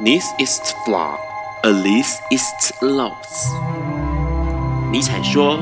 [0.00, 1.18] This is flaw,
[1.64, 3.50] at least it's loss。
[4.92, 5.58] 尼采说：“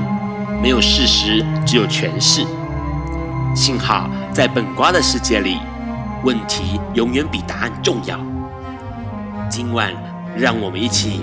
[0.60, 2.46] 没有事实，只有诠释。”
[3.56, 5.58] 幸好在本瓜的世界里，
[6.22, 8.18] 问题永远比答案重要。
[9.48, 9.90] 今晚，
[10.36, 11.22] 让我们一起。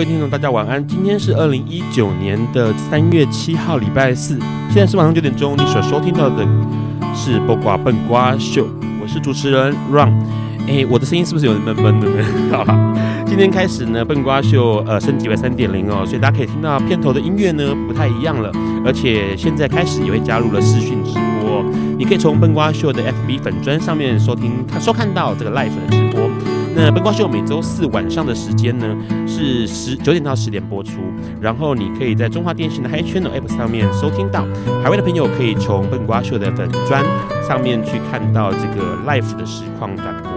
[0.00, 0.82] 各位听众，大家晚安。
[0.88, 4.38] 今天是二零一九年的三月七号，礼拜四。
[4.70, 5.52] 现在是晚上九点钟。
[5.52, 6.42] 你所收听到的
[7.14, 8.64] 是《播瓜笨瓜秀》，
[9.02, 10.10] 我是主持人 Ron。
[10.66, 12.94] 哎，我的声音是不是有点闷闷的呢？
[13.26, 18.50] 今天开始呢，笨瓜秀呃升级为三点零哦，所以大家可以听到片头的音乐呢不太一样了，
[18.86, 21.12] 而且现在开始也会加入了视讯直
[21.42, 21.62] 播，
[21.98, 26.30] 你可以从笨瓜秀的 FB 粉专上面收听、收看到这个 live 的直播。
[26.74, 31.00] 那笨瓜秀每周四晚上的时间呢，是十九点到十点播出，
[31.40, 34.46] 然后你可以在中华电信的 Hi Channel App 上面收听到。
[34.82, 37.04] 海外的朋友可以从笨瓜秀的粉砖
[37.46, 40.29] 上面去看到这个 live 的实况转播。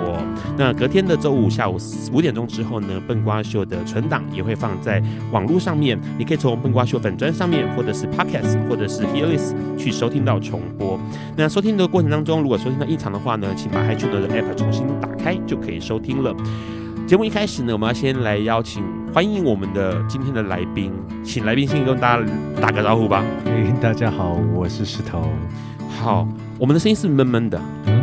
[0.64, 1.78] 那隔天的周五下午
[2.14, 10.98] 五点钟之后呢，笨瓜秀的存档也会放在网络上面，你可以从笨瓜秀粉砖上面，或者是 Podcast，或者是 Hearlist 去收听到重播。
[11.36, 16.34] 那收听的过程当中，如果收听到异常的话呢，请把 Hi Channel 的 App 重新打开就可以收听了。
[17.06, 18.82] 节目一开始呢，我们要先来邀请
[19.14, 20.94] 欢迎我们的今天的来宾，
[21.26, 22.26] 请来宾先跟大家
[22.62, 23.22] 打个招呼吧。
[23.44, 25.28] 嘿，大家好，我是石头。
[25.90, 26.26] 好，
[26.58, 28.02] 我们的声音是闷闷的，嗯，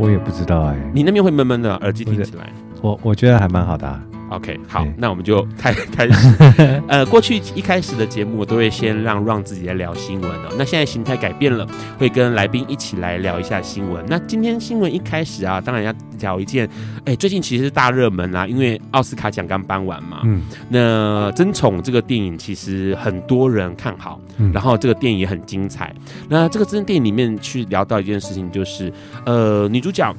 [0.00, 0.90] 我也不知道哎、欸。
[0.94, 2.50] 你那边会闷闷的，耳机听起来，
[2.80, 4.02] 我我觉得还蛮好的、啊。
[4.30, 6.80] OK，好，那我们就 开开始。
[6.88, 10.54] 呃，过去一开始的节目我都会先让让自己来聊新闻哦。
[10.56, 11.66] 那现在形态改变了，
[11.98, 14.04] 会跟来宾一起来聊一下新闻。
[14.08, 16.68] 那今天新闻一开始啊，当然要聊一件，
[17.04, 20.20] 哎，最近其实是大热门啊，因为奥斯卡奖刚颁完嘛。
[20.24, 20.42] 嗯。
[20.68, 25.92] 那争宠这个电影其实很多人看好，嗯、然后这个电影也很精彩。
[26.28, 28.92] 那这个真电影里面去聊到一件事情，就是
[29.26, 30.14] 呃，女主角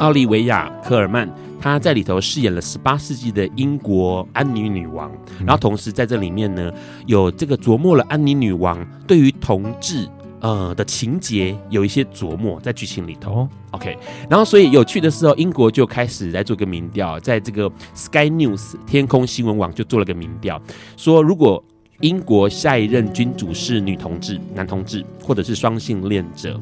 [0.00, 1.30] 奥利维亚科尔曼。
[1.62, 6.72] 她在里头饰演了十八世纪的英国安妮女王，然后同时在这里面呢，
[7.06, 10.08] 有这个琢磨了安妮女王对于同志
[10.40, 13.46] 呃的情节有一些琢磨在剧情里头。
[13.72, 13.94] OK，
[14.30, 20.58] 然后所以有趣的时候，英国就开始来做个民调，在这个 Sky News 天空新闻网就做了个民调，
[20.96, 21.62] 说如果
[22.00, 26.58] 英国下一任君主是女同志、男同志或者是双性恋者，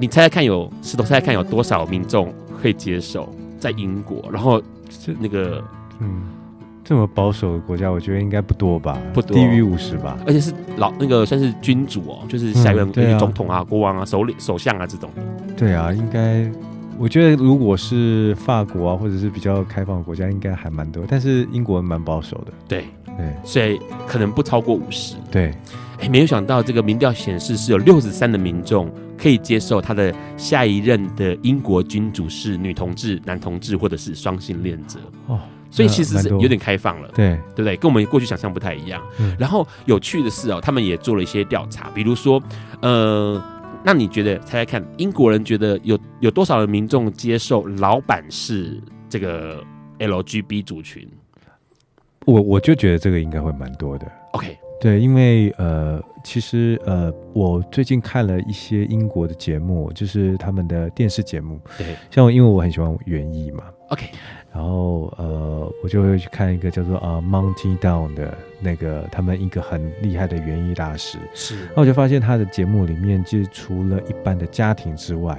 [0.00, 3.28] 你猜猜看有，石头猜猜看有多少民众会接受？
[3.58, 5.62] 在英国，然后是那个，
[6.00, 6.22] 嗯，
[6.82, 10.18] 这么保守的国家，我觉得应该不多吧，不多，低于五十吧。
[10.26, 15.08] 而且是老那个算是君主哦，就是下一任总统啊、国王啊、首领、首相啊这种。
[15.56, 16.50] 对啊，应该，
[16.98, 21.04] 我觉得如果是法国啊，或者是比较开放的国家，应该还蛮多。
[21.06, 22.84] 但是英国蛮保守的，对
[23.16, 25.14] 对，所以可能不超过五十。
[25.30, 25.54] 对，
[26.02, 28.92] 哎，没有想到这个民调显示是有六十三的民众。
[29.14, 34.98] 可以接受他的下一任的英国君主是女同志、男同志或者是双性恋者
[35.28, 35.38] 哦，
[35.70, 37.76] 所以其实是有点开放了，对对不对？
[37.76, 39.00] 跟我们过去想象不太一样。
[39.20, 42.42] 嗯、然后有趣的是哦，他们也做了一些调查，比如说，
[42.80, 43.40] 呃，
[43.84, 49.62] 那你觉得猜猜看，英国人觉得有有多少的民众接受老板是这个
[50.00, 51.08] LGB 族群？
[52.26, 54.10] 我我就觉得这个应该会蛮多的。
[54.32, 54.58] OK。
[54.82, 61.60] 对，因为呃，其实呃，我最近看了一些英国的节目，就是他们的电视节目。
[61.78, 63.62] 对，像我，因为我很喜欢园艺嘛。
[63.90, 64.06] OK，
[64.52, 71.16] 然后呃，我就会去看一个叫做啊、呃、Monty Down 的那个他们一个很厉害的园艺大师。
[71.32, 75.34] 是，那我就发现他的节目里面，就是除了一般的家庭之外，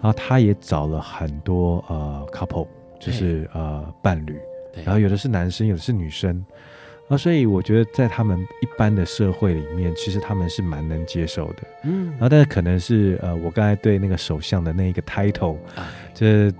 [0.00, 2.66] 然后他也找了很多呃 couple，
[2.98, 4.38] 就是呃伴侣，
[4.82, 6.42] 然后有的是男生，有的是女生。
[7.08, 11.62] 啊，所以我觉得在他们一般的社会里面，其实他们是蛮能接受的。
[11.84, 15.56] 嗯，然后但是可能是呃，我刚才对那个首相的那一个 title，
[16.12, 16.52] 这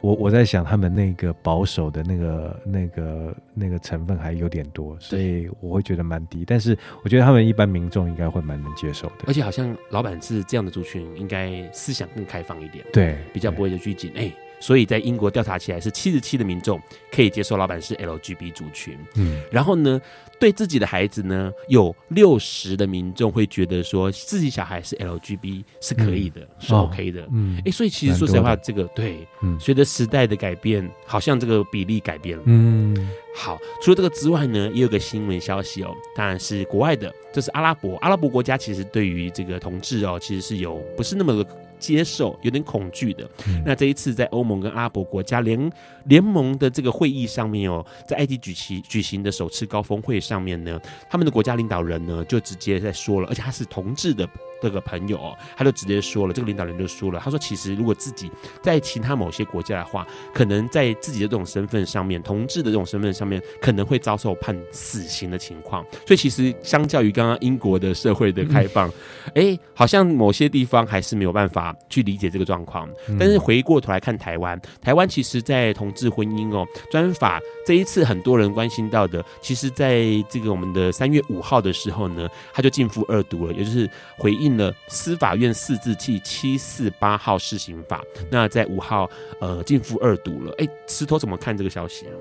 [0.00, 6.44] 我我在想他们那个保守的那个那个那个成分还有点多，所以我会觉得蛮低。
[6.46, 9.24] 但是我觉得他们一般民众应该会蛮能接受的。
[9.26, 14.12] 而且好像老板是这样的族群，应该思想更开放一点，对，比较不会就拘谨。
[14.14, 14.32] 哎。
[14.60, 16.80] 所以在英国调查起来是七十七的民众
[17.10, 18.96] 可以接受老板是 LGB 族群。
[19.16, 20.00] 嗯，然后呢，
[20.38, 27.26] 对自己的孩子呢，有六十的民众会觉得说自己小孩是 LGB 是可以的，嗯、是 OK 的。
[27.32, 32.44] 嗯，哎、欸，所以其实说实话，这个对，嗯，随着时代的改变，好像这个比例改变了。
[32.46, 32.94] 嗯，
[33.34, 41.50] 好，除了这个之外呢，也有个新闻消息哦，当然是国外的，这是阿拉伯，阿拉伯国家其实对于这个同志哦，其实是有不是那么的。
[41.80, 45.72] 接受有点恐惧的，嗯、那这一次在欧盟跟阿拉伯国家联
[46.04, 50.78] 联盟的这个会议上面哦，在埃及举行举行的首次高峰会上面呢，
[51.08, 54.28] 他们的国家领导人呢就直接在说了，而且他是同志的。
[54.60, 58.30] 这个朋友哦，他就直接说了，这个领导人就说了，他说其实如果自己
[58.62, 65.82] 在其他某些国家的话，可能在自己的这种身份上面，同志的这种身份上面，可能会遭受判死刑的情况。
[66.06, 68.88] 所以其实相较于刚刚英国的社会的开放，
[69.34, 72.86] 哎、嗯，好像某些地方还是没有办法去理解这个状况。
[73.18, 84.49] 但是回过头来看台湾，台湾其实在同志婚姻哦专法这一次很多人关心到的，其实在这个我们的三月五号的时候呢，他就径付二读了，也就是回应。
[84.56, 89.08] 了司法院四字第七四八号施行法，那在五号
[89.40, 90.52] 呃进复二读了。
[90.58, 92.12] 哎、欸，石头怎么看这个消息啊？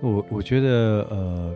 [0.00, 1.54] 我我觉得呃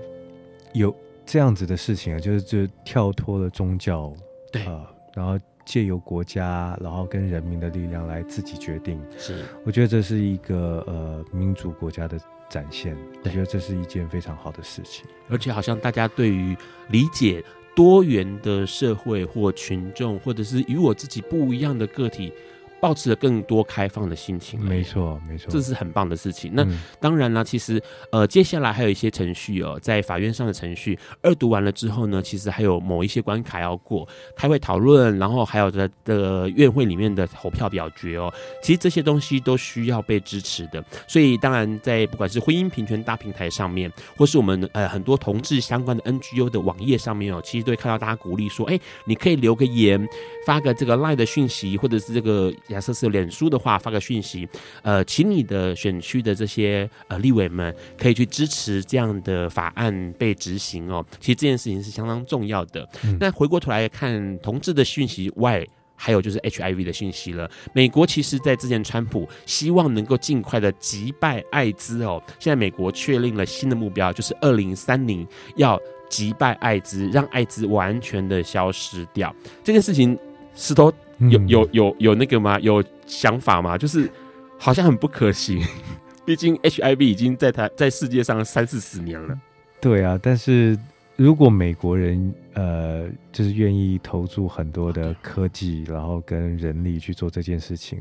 [0.72, 0.94] 有
[1.26, 4.12] 这样子的事情啊，就是就跳脱了宗教，
[4.50, 9.00] 对啊、呃，然后借由国家，然后跟人民的力量来自己决定。
[9.18, 12.18] 是，我觉得这是一个呃民主国家的
[12.48, 12.96] 展现。
[13.24, 16.56] 我觉得这是一件非常好的事情，而且好像大家对于
[16.88, 17.44] 理解。
[17.74, 22.32] 多元的社会或群众，或者是与我自己不一样的个体。
[22.80, 26.50] 抱持了更多开放的心情，没错，没错，这是很棒的事情。
[26.54, 26.66] 那
[26.98, 38.32] 当然了，其实呃，接下来还有一些程序哦，在法院上的程序，二读完了之后呢，其实还有某一些关卡要过，开会讨论，然后还有在的院会里面的投票表决哦。
[38.62, 40.82] 其实这些东西都需要被支持的。
[41.06, 50.08] 所以当然，在不管是婚姻平权大平台上面，或是我们呃很多同志相关的 NGO 的网页上面哦，其实都会看到大家鼓励说，哎，你可以留个言，
[50.46, 52.52] 发个这个 LINE 的讯息，或者是这个。
[52.68, 54.48] 假设是脸书的话，发个讯息，
[54.82, 61.04] 呃，请你的选区的这些呃立委们可以去支持这样的法案被执行哦。
[61.18, 62.88] 其实这件事情是相当重要的。
[63.04, 65.66] 嗯、那回过头来看同志的讯息外，
[65.96, 67.50] 还有就是 HIV 的讯息了。
[67.72, 75.26] 美国其实，在之前川普希望能够尽快的击败艾滋哦，现在美国确定了新的目标，就是二零三零
[75.56, 79.34] 要击败艾滋，让艾滋完全的消失掉。
[79.64, 80.16] 这件事情，
[80.60, 80.92] 石头。
[81.28, 82.58] 有有有有那个吗？
[82.60, 83.76] 有想法吗？
[83.76, 84.10] 就是
[84.56, 85.62] 好像很不可行，
[86.24, 89.38] 毕竟 HIV 已经在台在世界上三四十年了。
[89.82, 90.78] 对啊，但是
[91.16, 98.00] 如果美国人呃，就是愿意投注很多的科技，然后跟人力去做这件事情，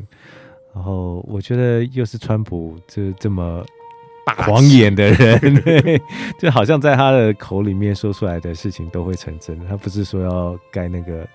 [0.73, 3.65] 然后我觉得又是川普这这么
[4.37, 6.01] 狂野的人， 对，
[6.39, 9.59] 就好像在他的口里面说出来的事情都会成真。
[9.67, 11.27] 他不是说要盖那个。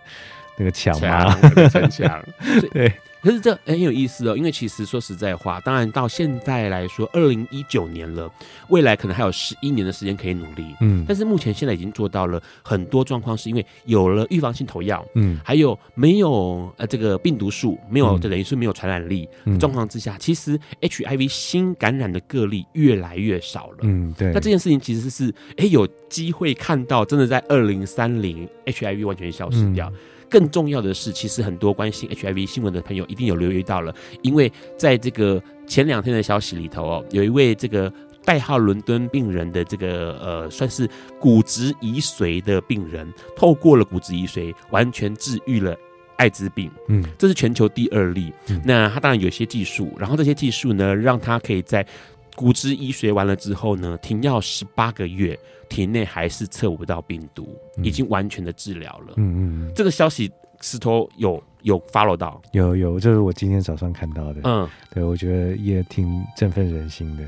[0.56, 1.34] 那个墙吗？
[1.68, 2.22] 城墙。
[2.72, 2.92] 对，
[3.22, 8.30] 可是这很有意思哦，因为其实说实在话，当然到现在来说，二零一九年了，
[8.68, 10.64] 未来可能还有十一年的时间可以努力。
[10.80, 19.28] 嗯，但是目前现在已经做到了很多状况，是因为有了预防性投药，嗯，还有没有呃这个病毒数没有，就等于是没有传染力
[19.58, 23.78] 状况之下，其实 HIV 新感染的个例越来越少了。
[23.82, 24.28] 嗯，对。
[24.28, 29.90] 那这件事情其实是哎、欸、有机会看到，真的在二零三零 HIV 完全消失掉。
[30.34, 37.92] 更重要的是，其实很多关心 HIV 新闻的朋友一定有留意到了，因为在这个前两天的消息里头哦，有一位这个
[38.24, 45.76] 代号伦敦病人的这个呃，算是骨质移髓的病人，透过了骨质移髓完全治愈了
[46.16, 46.68] 艾滋病。
[46.88, 48.32] 嗯，这是全球第二例。
[48.48, 51.86] 嗯，那他当然有些技术，然后这些技术呢，让他可以在
[52.34, 55.38] 骨质移学完了之后呢，停药十八个月。
[55.70, 59.14] 体内还是测不到病毒，已经完全的治疗了。
[59.16, 64.42] 嗯嗯，这个消息石头有有 follow 到，有有，这是我今天早上看到的。
[64.44, 67.24] 嗯，对，我觉得也挺振奋人心的，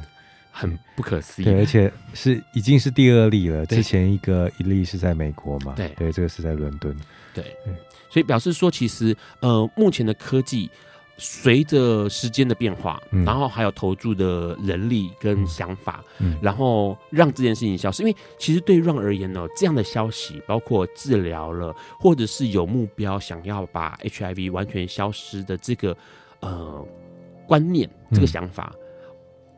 [0.53, 1.47] 很不可思议。
[1.47, 5.73] 对，而且是已经是第二例了，之前一个一例是在美国嘛？
[5.75, 6.95] 对对，这个是在伦敦。
[7.35, 7.43] 对，
[8.11, 10.71] 所以表示说，其实呃，目前的科技。
[11.19, 18.03] 随着时间的变化，嗯、然后还有投注的人力跟想法，嗯、然后让这件事情消失。
[18.03, 25.97] 因为其实对 Run 而言呢，这样的消息，包括治疗了，或者是有目标想要把 HIV 完全消失的这个
[26.41, 26.87] 呃
[27.47, 28.75] 观念，这个想法，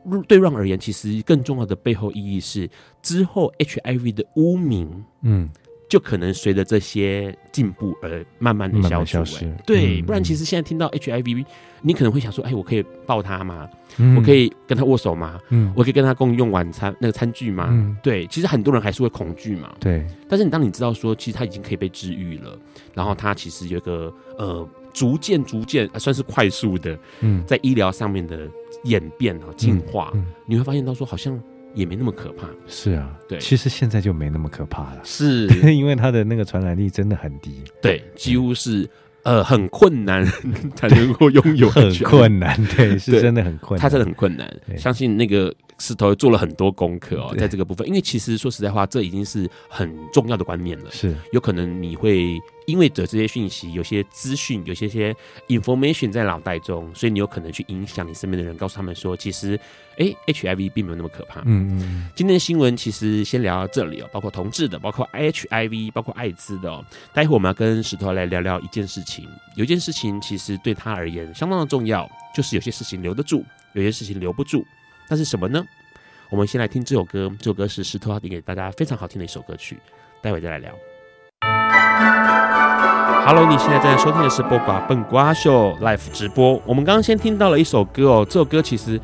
[0.05, 2.69] 嗯、对 Run 而言，其实更重要的背后意义是，
[3.01, 5.49] 之后 HIV 的污名，嗯。
[5.89, 9.51] 就可能随着这些进步而慢慢的消消失。
[9.65, 11.43] 对，不然其实现在听到 HIV，
[11.81, 13.67] 你可能会想说，哎，我可以抱他吗？
[13.97, 15.39] 嗯、我可以跟他握手吗？
[15.49, 17.69] 嗯，我可以跟他共用晚餐那个餐具吗？
[17.71, 19.75] 嗯，对，其实很多人还是会恐惧嘛。
[19.79, 22.55] 对，但是你当你知道说，其实他已经可以被治愈了，
[22.93, 28.47] 然后他其实有一个呃，逐渐逐渐算是快速的，嗯，在医疗上面的
[28.83, 31.41] 演变和进化，嗯嗯、你会发现到说好像。
[31.73, 35.47] 也没那么可怕，是啊，对，其实现在就没那么可怕了，是。
[35.73, 38.89] 因为它的那个传染力真的很低，对，几乎是
[39.23, 40.25] 呃很困难
[40.75, 45.53] 才能够拥有，很困难，对，是真的很困难，它真的很困难，相信那个。
[45.79, 50.91] 石头做了很多功课哦，在这个部分，因为其实说实在话，这已经是很重要的观念了。
[50.91, 55.15] 是，有可能你会因为着这些讯息，有些资讯，有些些
[55.47, 59.59] information 在脑袋中，所以你有可能去影响你身边的人，告诉他们说，其实，
[59.97, 61.41] 哎，HIV 并没有那么可怕。
[61.45, 62.09] 嗯嗯。
[62.15, 66.85] 今天的新闻其实先聊到这里哦，包括同志的，包括 HIV，包括艾滋的哦。
[67.13, 74.65] 待会我们要跟石头来聊聊一件事情，有一件事情其实对他而言相当的重要，就是有些事情留得住，有些事情留不住。
[75.09, 75.65] 那是什么呢？
[76.29, 79.75] 我们先来听这首歌，这首歌是石头要点给大家非常好听的一首歌曲，
[80.21, 80.71] 待会再来聊。
[83.25, 86.61] Hello，你现在正在收听的是播瓜笨瓜秀 Live 直播。
[86.63, 89.01] 我们刚刚先听到了一首歌哦，这首歌其实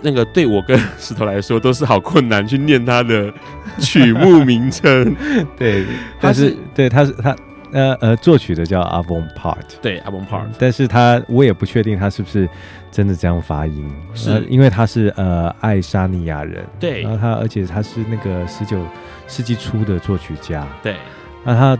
[0.00, 3.30] 那个对我跟石头来说都是好困难去念它的
[3.78, 5.14] 曲目名称。
[5.58, 5.84] 对，
[6.18, 7.36] 但是，是对，他是他。
[7.76, 12.48] 呃呃，作曲的叫 Arvo Pärt，对 Arvo Pärt，但是他我也不确定他是不是
[12.90, 18.82] 真的这样发音，是、呃、因为他是呃爱沙尼亚人，对，然后他而且他是那个十九
[19.28, 20.96] 世纪初的作曲家，对，
[21.44, 21.78] 那他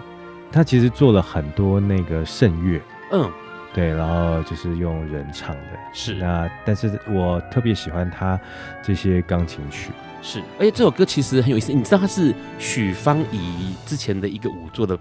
[0.53, 2.79] 他其实做了很多那个圣乐，
[3.13, 3.31] 嗯，
[3.73, 8.39] 对，然后就是用人唱的，是那，但是我特别喜欢他
[8.83, 14.99] 这些钢琴曲，是，而且这首歌其实很有意思，你知道他是许芳宜之前的一个舞作的。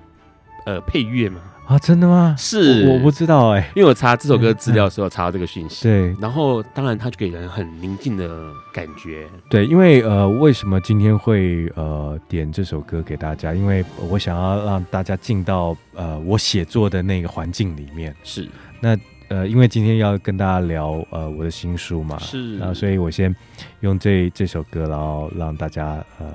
[0.66, 1.40] 呃，配乐吗？
[1.68, 2.36] 啊，真的吗？
[2.38, 5.82] 是，我，我不知道哎、欸，因为我查这首歌资料的时候查到这个讯息。
[5.82, 9.28] 对，然后当然它就给人很宁静的感觉。
[9.50, 13.52] 对，因为呃，为什么今天会呃点这首歌给大家？
[13.52, 18.16] 因为我想要让大家进到呃我写作的那个环境里面。
[18.24, 18.48] 是，
[18.80, 18.96] 那
[19.30, 23.36] 呃，因为今天要跟大家聊呃我的新书嘛，是，然后所以我先
[23.80, 26.28] 用这这首歌，然后让大家呃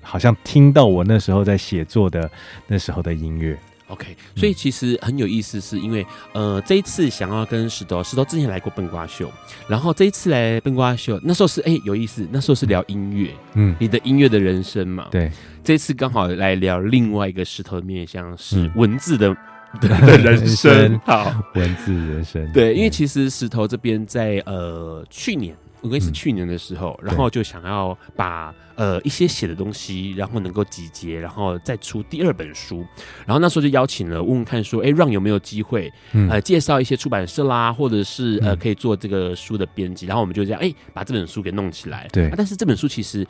[0.00, 2.30] 好像听到我那时候在写作的
[2.66, 3.54] 那时候的音乐。
[3.90, 9.30] OK，所以其实很有意思，是因为呃，这一次想要跟石头，石头之前来过笨瓜秀，
[9.68, 15.30] 然后这一次来笨瓜秀，那时候是哎、欸、有意思，那时候是聊音乐，嗯，你的音乐的人生嘛，对，
[15.64, 19.28] 这次刚好来聊另外一个石头的面向是文字的、
[19.82, 25.54] 嗯、的人生，好，文字人生，对，因为其实石头这边在呃去年。
[25.82, 32.84] 我跟你是去年的时候，嗯、然后就想要把呃一些写的东西，然后能够集结，然后再出第二本书。
[33.26, 35.92] 然后那时候就邀请了问问看说，哎，让有没有机会，
[36.28, 40.06] 呃，介绍一些出版社啦，或者是呃可以做这个书的编辑。
[40.06, 42.08] 然后我们就这样，哎，把这本书给弄起来。
[42.12, 43.26] 对、啊，但是这本书其实，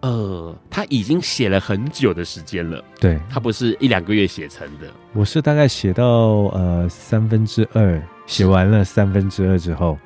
[0.00, 2.84] 呃，他已经写了很久的时间了。
[3.00, 4.86] 对，他不是一两个月写成的。
[5.14, 6.04] 我是大概写到
[6.54, 9.98] 呃三分之二，写完了三分之二之后。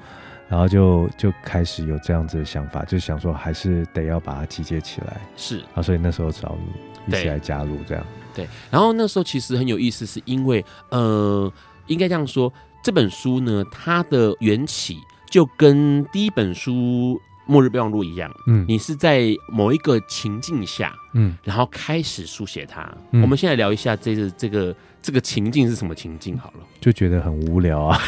[0.52, 5.18] 然后就就开始有这样子的想法，就想说还是得要把它集结起来。
[5.34, 6.58] 是啊，所以那时候找
[7.06, 8.04] 你一起来加入这样。
[8.34, 11.50] 对，然后那时候其实很有意思，是因为呃，
[11.86, 12.52] 应该这样说，
[12.84, 14.98] 这本书呢，它的缘起
[15.30, 16.70] 就跟第一本书
[17.46, 22.86] 《末日备忘录》一样，嗯，你是在某一个情境下，嗯，然后开始书写它。
[23.12, 27.98] 嗯，我们现在聊一下这个这个这个情境是什么情境好了，就觉得很无聊啊。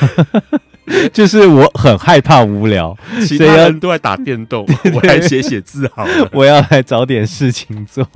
[1.12, 6.29] 就是我很害怕无聊，其他人都在打电动， 我来写写字好了。
[6.33, 8.07] 我要来找点事情做。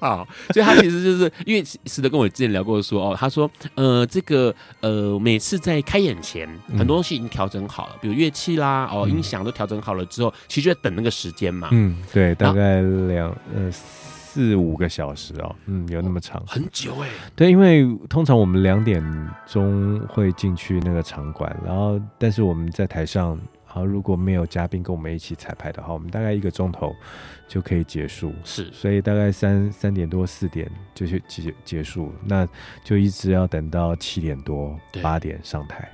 [0.00, 11.68] 好，所以他其实就是因为石德跟我之前聊过说哦，他说呃这个呃每次在开演前，很多东西已经调整好了，比如乐器啦哦音响都调整好了之后，其实就在等那个时间嘛。
[11.72, 13.70] 嗯，对，大概两呃。
[14.32, 17.08] 四五个小时哦，嗯，有那么长，很久哎。
[17.36, 19.04] 对，因为通常我们两点
[19.46, 26.96] 钟会进去那个场馆，然后但是我们在台上，啊，如果没有嘉宾跟我们一起彩排的话，我们大概一个钟头
[27.46, 28.32] 就可以结束。
[28.42, 32.48] 是，所以大概三三点多四点就去结结束，那
[32.82, 35.86] 就一直要等到七点多八点上台。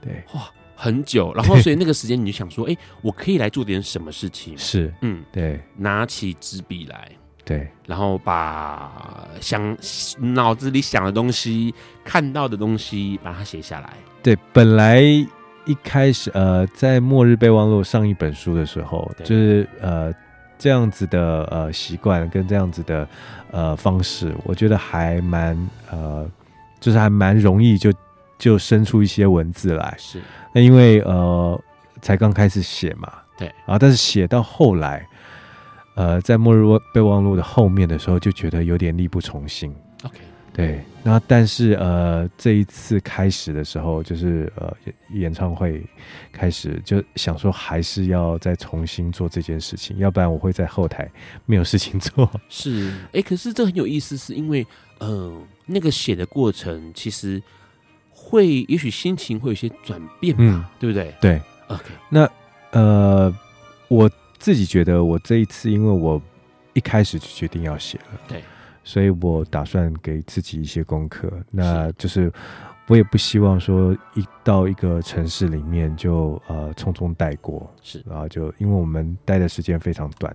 [0.00, 1.30] 对，哇，很久。
[1.34, 4.56] 然后所以那个时间你就想说，哎，我可以来做点什么事情？
[4.56, 7.12] 是，嗯，对，拿起纸笔来。
[7.52, 8.90] 对，然后把
[9.40, 9.76] 想
[10.18, 13.92] 脑子里想的东西、看到的东西，把它写下来。
[14.22, 20.12] 对，本来一开始呃，在《末日备忘录》上一本书的时候，就是呃，
[20.58, 23.08] 这样子的呃习惯跟这样子的
[23.50, 25.56] 呃方式，我觉得还蛮
[25.90, 26.28] 呃，
[26.80, 27.92] 就是还蛮容易就
[28.38, 29.94] 就生出一些文字来。
[29.98, 30.20] 是，
[30.52, 31.60] 那因为呃
[32.00, 33.48] 才刚开始写嘛，对。
[33.66, 35.06] 啊，但是写到后来，
[35.94, 39.74] 呃，在末日备忘录的后面的时候，就觉得有点力不从心。
[40.04, 40.18] OK。
[40.54, 44.70] 对，那但是呃，这一次开始的时候，就是呃
[45.14, 45.82] 演唱会
[46.30, 51.10] 开始，就想说还是要再重新做这件事情，要不然我会在后台
[51.46, 52.30] 没有事情做。
[52.50, 54.62] 是，哎、欸，可是这很有意思，是因为
[54.98, 57.42] 嗯、呃，那个写的过程其实
[58.10, 61.14] 会，也许心情会有些转变嘛，嗯、对不对？
[61.18, 61.84] 对，OK。
[62.10, 62.28] 那
[62.72, 63.34] 呃，
[63.88, 64.10] 我
[64.42, 66.20] 自己觉得我这一次，因为我
[66.72, 68.42] 一开始就决定要写了，对。
[68.82, 72.32] 所以我打算给自己一些功课，那就是
[72.88, 80.34] 我也不希望说一到一个城市里面就呃匆匆带过，是，然后就因为我们待的时间非常短，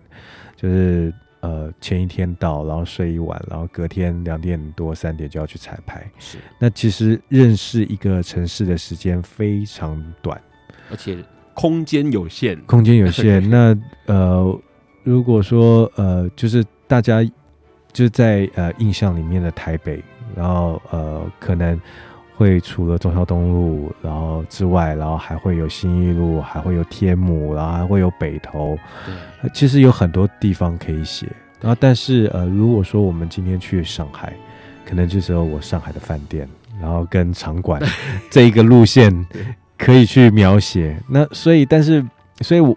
[0.56, 6.38] 就是呃前一天到，然后睡一晚，然后隔天两点多三点就要去彩排，是。
[6.58, 10.42] 那其实认识一个城市的时间非常短，
[10.90, 11.22] 而且
[11.58, 13.42] 空间有限，空间有限。
[13.50, 14.60] 那呃
[15.04, 17.28] 如果说呃就是大家。
[17.94, 20.04] 就在呃印象里面的台北，
[20.36, 21.80] 然后呃可能
[22.36, 28.78] 会除了中孝东路，然后之外，然后还会有新义路，还会有天母，然后还会有北投，
[29.42, 31.26] 对，其实有很多地方可以写。
[31.60, 34.32] 然后但是呃如果说我们今天去上海，
[34.86, 36.48] 可能就只有我上海的饭店，
[36.80, 37.82] 然后跟场馆
[38.30, 39.12] 这一个路线
[39.78, 41.02] 可以去描写。
[41.08, 42.06] 那所以但是
[42.42, 42.76] 所以我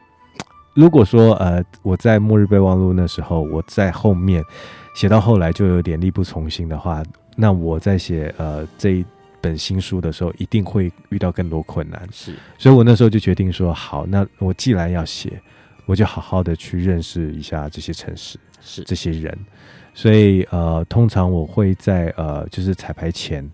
[0.74, 4.44] 如果说呃我在末日备忘录那时候我在后面。
[4.92, 7.00] 写到后来就有点力不从心的话，
[7.36, 9.04] 那我在写呃这一
[9.40, 12.06] 本新书的时候，一定会遇到更多困难。
[12.12, 15.40] 是，所以我那时候就决定说，好，那我既然要写，
[15.86, 19.38] 我就好好的去认识一下这些城市，是这些人。
[19.94, 23.48] 所以呃，通常我会在呃就是彩排前，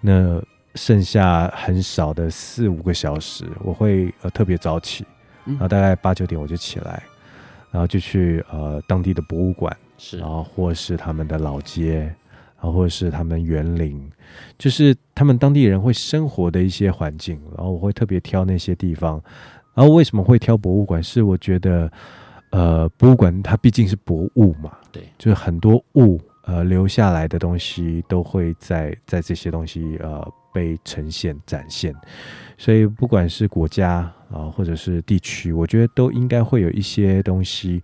[0.00, 0.42] 那
[0.78, 5.04] 剩下很少的四五个小时，我会呃特别早起，
[5.44, 7.02] 然后大概八九点我就起来，
[7.72, 9.76] 然后就去呃当地的博物馆。
[9.98, 12.02] 是，然后或是他们的老街，
[12.56, 14.08] 然后或是他们园林，
[14.56, 17.36] 就是他们当地人会生活的一些环境。
[17.56, 19.20] 然后我会特别挑那些地方。
[19.74, 21.02] 然后为什么会挑博物馆？
[21.02, 21.90] 是我觉得，
[22.50, 30.26] 呃，博物馆它毕竟是博物嘛，对，就是很多物呃留下来的东西都会在在这些东西呃
[30.58, 31.94] 被呈现展现。
[32.56, 37.80] 所以不管是国家啊、呃、或者是地区，我觉得都应该会有一些东西。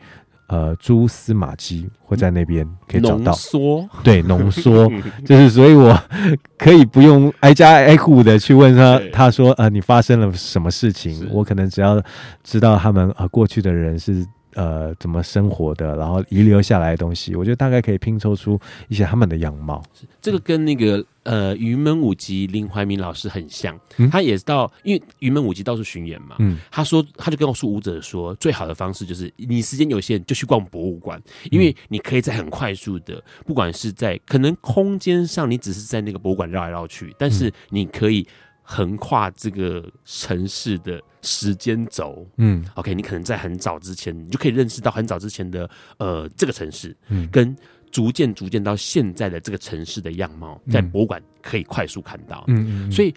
[0.46, 4.92] 呃，蛛丝马迹会在那边可以找到，浓缩，对，浓 缩，
[5.24, 5.98] 就是所以我
[6.58, 11.26] 可以不用挨家挨户的去问他，他说呃，你发生了什么事情？
[11.32, 12.00] 我可能只要
[12.42, 14.24] 知道他们呃过去的人是。
[14.54, 19.82] 呃，怎么生活的，然后遗留下来的东西，我觉得大概可以拼凑出一些他们的样貌。
[20.20, 38.26] 这个跟那个呃云门舞集林怀民老师很像，嗯、他也是到，因为云门舞集到处巡演嘛，嗯，他说他就跟我说舞者说，最好的方式就是你时间有限就去逛博物馆，因为你可以在很快速的，不管是在可能空间上你只是在那个博物馆绕来绕去，但是你可以。
[38.66, 47.54] 横跨这个城市的时间轴，嗯，OK，你可能在很早之前，你就可以认识到很早之前的呃这个城市，嗯，跟
[47.92, 53.14] 逐渐逐渐到现在的这个城市的样貌，在博物馆可以快速看到，嗯，嗯，嗯，所以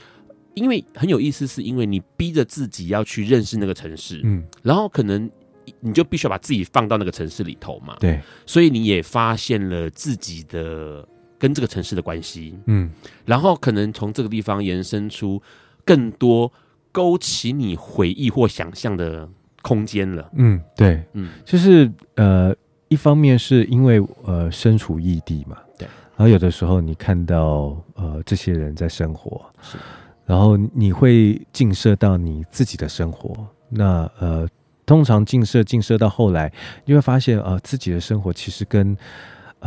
[0.53, 5.31] 因为很有意思，是因为你逼着自己要去认识那个城市，嗯，然后可能
[5.79, 11.07] 你就必须要把自己放到那个城市里头嘛，对，所以你也发现了自己的。
[11.39, 12.89] 跟这个城市的关系，嗯，
[13.26, 15.41] 然后可能从这个地方延伸出
[15.86, 16.52] 更多
[16.91, 19.28] 勾起你回忆或想象的
[19.62, 22.56] 空间了，嗯，对，嗯，就是呃，
[22.88, 29.78] 一方面是因为呃身处异地嘛，对，然后有的时候你看到呃这些人在生活，是，
[30.26, 34.47] 然后你会映射到你自己的生活，那呃，
[34.86, 36.52] 通常映射映射到后来，
[36.86, 38.97] 你会发现呃自己的生活其实跟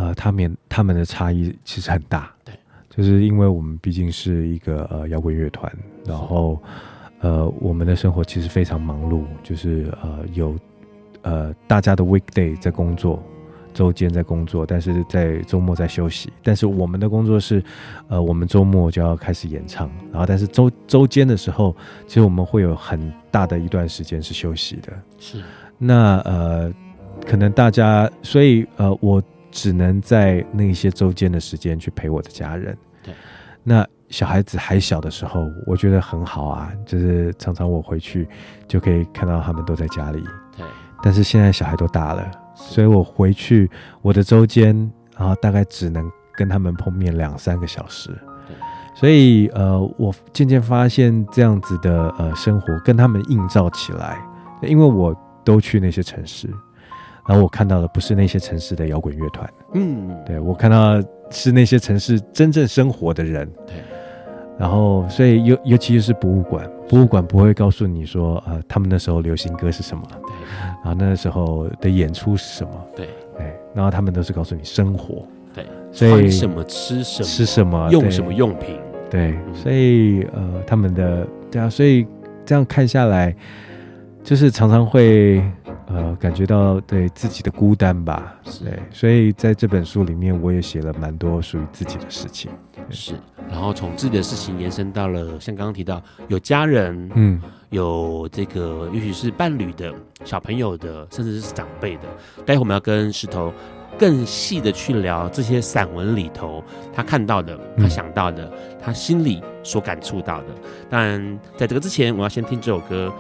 [0.01, 2.55] 呃，他们他们的差异其实很大，对，
[2.89, 5.71] 就是因为我们毕竟是一个呃摇滚乐团，
[6.07, 6.59] 然后
[7.21, 10.57] 呃我们的生活其实非常忙碌，就是呃有
[11.21, 13.23] 呃大家的 weekday 在工作，
[13.75, 16.33] 周间在工作，但是在周末在休息。
[16.43, 17.63] 但是我们的工作是，
[18.09, 24.93] 呃我们周末就要开始演唱，然后但是周周间的时候，其实我们会有很大的一段时间是休息的。
[25.19, 25.43] 是，
[25.77, 26.73] 那呃
[27.27, 29.23] 可能大家所以呃我。
[29.51, 32.77] 只能在那些周间的时间去陪我的家人。
[33.03, 33.15] 对，
[33.63, 38.29] 那小孩子还小的时候，我觉得很好啊，就是常常我回去
[38.67, 40.23] 就可以看到他们都在家里。
[40.57, 40.67] 对，
[41.03, 43.71] 但是现在小孩都大了，所以我回去
[44.03, 44.75] 我的周间，
[45.17, 48.11] 然后大概只能跟他们碰面两三个小时。
[48.49, 48.57] 对，
[48.95, 54.19] 所以呃，我渐渐发现这样子的呃生活跟他们映照起来，
[54.63, 56.49] 因为我都去那些城市，
[57.29, 63.75] 然后我看到的不是那些城市的摇滚乐团，嗯，对，我看到是那些城市真正生活的人，对。
[64.59, 70.35] 然后，所以尤尤其是博物馆，博物馆不会告诉你说，呃，他们那时候流行歌是什么，对，
[70.85, 73.07] 然后那时候的演出是什么，对，
[73.39, 78.79] 对，然后他们都是告诉你生活，对，所以什么，吃什么，吃什么，用什么用品，
[79.09, 82.07] 对，所以呃，他们的对啊，所以
[82.45, 83.35] 这样看下来，
[84.23, 85.43] 就是常常会
[85.92, 92.50] 呃感觉到对自己的孤单吧，对，所以在这本书里面，我也写了蛮多属于自己的事情，
[92.90, 93.14] 是。
[93.48, 99.92] 然后从自己的事情延伸到了，像刚刚提到有家人，嗯，有这个也许是伴侣的、
[100.24, 102.03] 小朋友的，甚至是长辈的。
[102.46, 103.53] 待会我们要跟石头
[103.98, 106.62] 更细的去聊这些散文里头
[106.94, 110.46] 他看到的、他想到的、嗯、他心里所感触到的。
[110.88, 113.12] 但在这个之前，我要先听这首歌，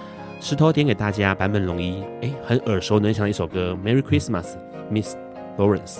[0.42, 4.46] 石头点给大家版本龙一，哎，很耳熟能详的一首歌《Merry Christmas,
[4.90, 5.14] Miss
[5.58, 5.98] Lawrence》。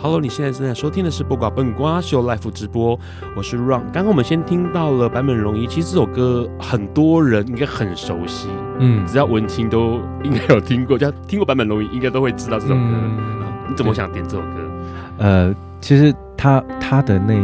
[0.00, 2.98] Hello，你现在正在收听的是《不瓜笨瓜秀》Life 直播，
[3.36, 3.82] 我是 Ron。
[3.92, 12.80] 刚刚我们先听到了版本龙一，其实这首歌很多人应该很熟悉，嗯，只要文青都应该有听过，就听过版本龙一，应该都会知道这首歌。
[12.80, 14.70] 嗯，你怎么想点这首歌？
[15.18, 17.34] 呃，其实他他的那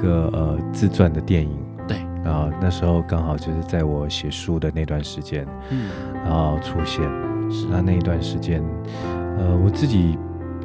[0.00, 1.50] 个呃自传的电影，
[2.28, 5.88] 对，然后那时候刚好就是在我写书的那段时间，嗯，
[6.24, 7.02] 然后出现，
[7.50, 8.62] 是那那一段时间，
[9.38, 10.18] 呃，我自己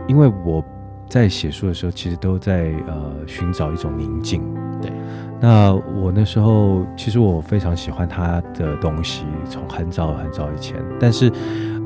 [0.07, 0.63] 因为我。
[1.09, 4.41] 在写书的时候，其实都在呃寻找一种宁静。
[4.81, 4.91] 对，
[5.39, 5.71] 那
[6.01, 10.77] 我那时候其实我非常喜欢他的东西，从很早很早以前。
[10.99, 11.31] 但是，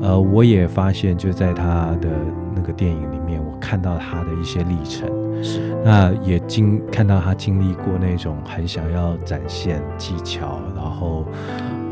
[0.00, 2.08] 呃，我也发现就在他的
[2.54, 5.06] 那个电影里面，我看到他的一些历程。
[5.42, 11.24] 是，那也经看到他经历过那种很想要展现技巧，然后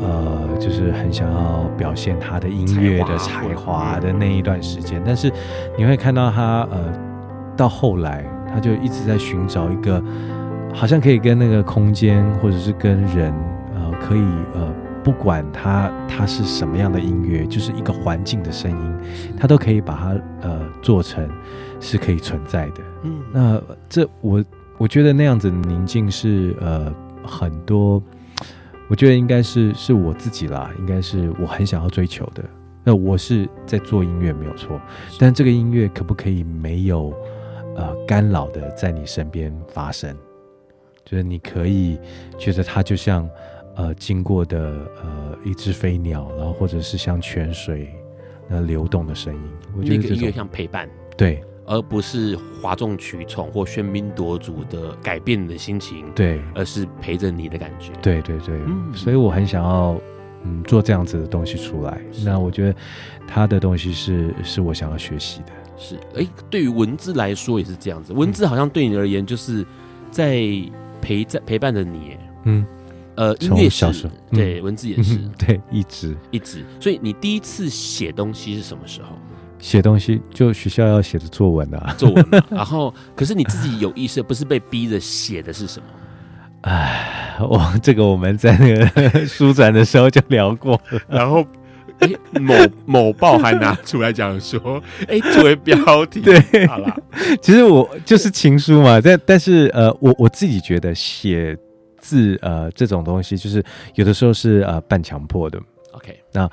[0.01, 5.03] 呃，就是很想要表现他的音乐的才华的那一段时间。
[5.05, 5.33] 但是，
[5.77, 7.07] 你会看到他呃。
[7.59, 9.99] 到后来，他就一直在寻找一个，
[10.75, 13.33] 好像可以跟那个空间，或者是跟人，
[13.75, 14.21] 呃，可以
[14.53, 14.71] 呃，
[15.03, 18.95] 不管他他是什么样的音乐，就是一个环境的声音，
[19.41, 21.27] 他都可以把它呃做成
[21.81, 22.83] 是可以存在的。
[23.03, 24.45] 嗯，那这我
[24.79, 28.03] 我觉得那样子的宁静是呃很多，
[28.89, 32.45] 我觉得应该是是我自己啦，应该是我很想要追求的。
[32.85, 34.81] 那我是在做音乐没有错，
[35.19, 37.13] 但这个音乐可不可以没有？
[37.79, 40.17] 呃，干扰的在你身边发生，
[41.05, 41.99] 就是你可以
[42.39, 43.29] 觉得它就像
[43.75, 44.59] 呃经过的
[45.03, 47.95] 呃一只飞鸟，然后或者是像泉水
[48.49, 49.41] 那流动的声音。
[49.77, 57.93] 我觉得这个音乐像陪伴，对，而不是哗众取宠或喧宾夺主的改变你的心情，对，而是陪着你的感觉。
[58.01, 60.01] 对对对，嗯，所以我很想要
[60.45, 62.01] 嗯做这样子的东西出来。
[62.25, 62.79] 那我觉得
[63.27, 65.53] 他的东西是是我想要学习的。
[65.77, 68.13] 是，哎、欸，对于文字来说也是这样子。
[68.13, 69.67] 文字好像对你而言，就是
[70.11, 70.41] 在
[71.03, 72.17] 陪在陪伴着你。
[72.45, 72.65] 嗯，
[73.17, 76.65] 呃，音乐小时候，对，文字也是，嗯、 对，一直一直。
[76.81, 79.09] 所以你第一次写东西是什么时候？
[79.67, 82.47] 写东西就学校要写的作文啊，作文、啊。
[82.49, 85.87] 然后，可是你自己有意识，不是被逼着写的是什么？
[86.63, 91.45] 哎，我这个我们在那个 书展的时候就聊过，然后。
[91.99, 96.95] 哎、欸，某某报还拿出来讲说，哎、欸，作为标题，对，好啦，
[97.41, 101.57] 其实我就是情书嘛，但但是呃，我我自己觉得写
[101.99, 105.59] 字呃这种东西，就是有的时候是呃半强迫的。
[105.93, 106.51] OK，那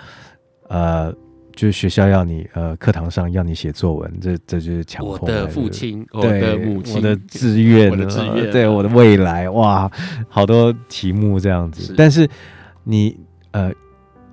[0.70, 1.14] 呃，
[1.56, 5.18] 就是学校要你呃课堂上要你写作文，这这就是强迫。
[5.22, 9.90] 我的父亲，我的母亲，我的志愿，我的志愿，对我的未来，哇，
[10.28, 11.84] 好多题目这样子。
[11.84, 12.30] 是但是
[12.84, 13.18] 你
[13.52, 13.72] 呃。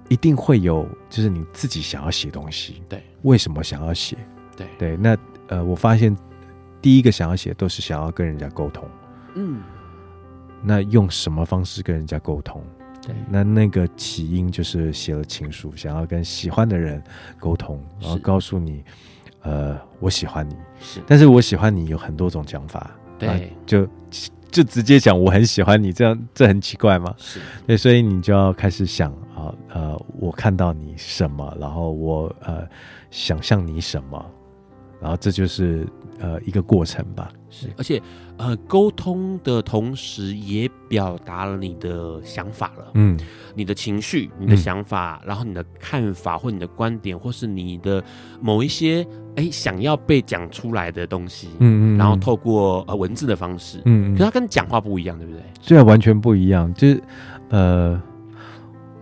[0.09, 4.17] 一定会有，就是你自己想要写东西，对，为什么想要写？
[4.57, 6.17] 对对，那呃，我发现
[6.83, 8.89] 第一个想要写都是想要跟人家沟通，
[9.37, 9.61] 嗯，
[10.65, 12.61] 那用什么方式跟人家沟通？
[13.07, 17.03] 对，那那个起因就是写了情书，想要跟喜欢的人
[17.39, 18.85] 沟通，然后告诉你，
[19.43, 23.89] 呃，我喜欢你，是，但是我喜欢你有很多种讲法，对，就。
[24.51, 27.15] 就直接讲我很喜欢你，这样这很奇怪吗？
[27.17, 27.39] 是。
[27.69, 32.67] 对，所以你就要开始想啊，呃，我看到你什么，然后我呃
[33.13, 34.31] 想象你什么，
[35.01, 35.87] 然后这就是
[36.19, 37.31] 呃一个过程吧。
[37.49, 38.01] 是，而且
[38.37, 43.19] 呃沟通的同时也表达了你的想法了，嗯，
[43.55, 48.03] 你的情绪、你的想法，嗯、然后你的看法或你的观点，或是你的
[48.41, 54.15] 某一些哎想要被讲出来的东西，嗯嗯，然后透过呃文字的方式，嗯，嗯。
[54.15, 55.43] 可是它跟讲话不一样，对不对？
[55.67, 57.03] 对啊，完全不一样，就是
[57.49, 58.01] 呃。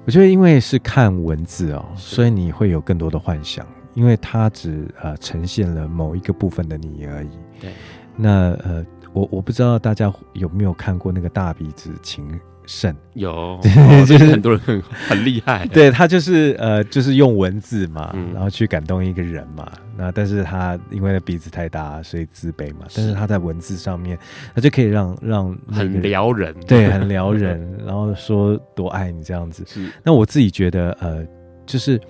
[0.06, 3.66] 我觉得，因为是看文字哦，所以你会有更多的幻想，
[3.98, 7.30] 因为它只呃呈现了某一个部分的你而已。
[7.60, 7.72] 对，
[8.16, 12.94] 那呃，我我不知道大家有没有看过那个大鼻子情圣？
[13.14, 13.58] 有，
[14.06, 15.66] 就是很多人很很厉害。
[15.74, 19.68] 对，他就是呃，就是用文字嘛，嗯、然后去感动一个人嘛。
[19.96, 22.86] 那但是他因为鼻子太大，所以自卑嘛。
[22.94, 24.16] 但是他在文字上面，
[24.54, 27.76] 他就可以让让很撩人， 对，很撩人。
[27.84, 29.64] 然后说多爱你这样子。
[29.66, 29.90] 是。
[30.04, 31.26] 那我自己觉得，呃，
[31.66, 32.00] 就是，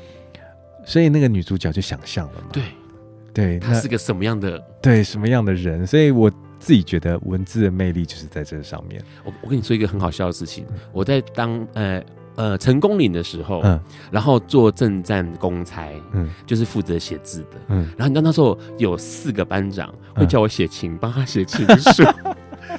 [0.89, 2.49] 所以那个女主角就想象了嘛。
[2.51, 2.63] 对，
[3.35, 4.59] 对，她是个什么样的？
[4.81, 5.87] 对，什么样的人？
[5.87, 9.03] 所以我自己觉得文字的魅力就是在这上面。
[9.25, 12.03] 我我跟你说一个很好笑的事情，我在当呃。
[12.39, 13.81] 呃，成功岭的时候，嗯，
[14.13, 22.05] 然后做政战公差，嗯，就是负责写字的，嗯，然后你知道那时候有四个班长会叫我写情，帮、嗯、他写情书。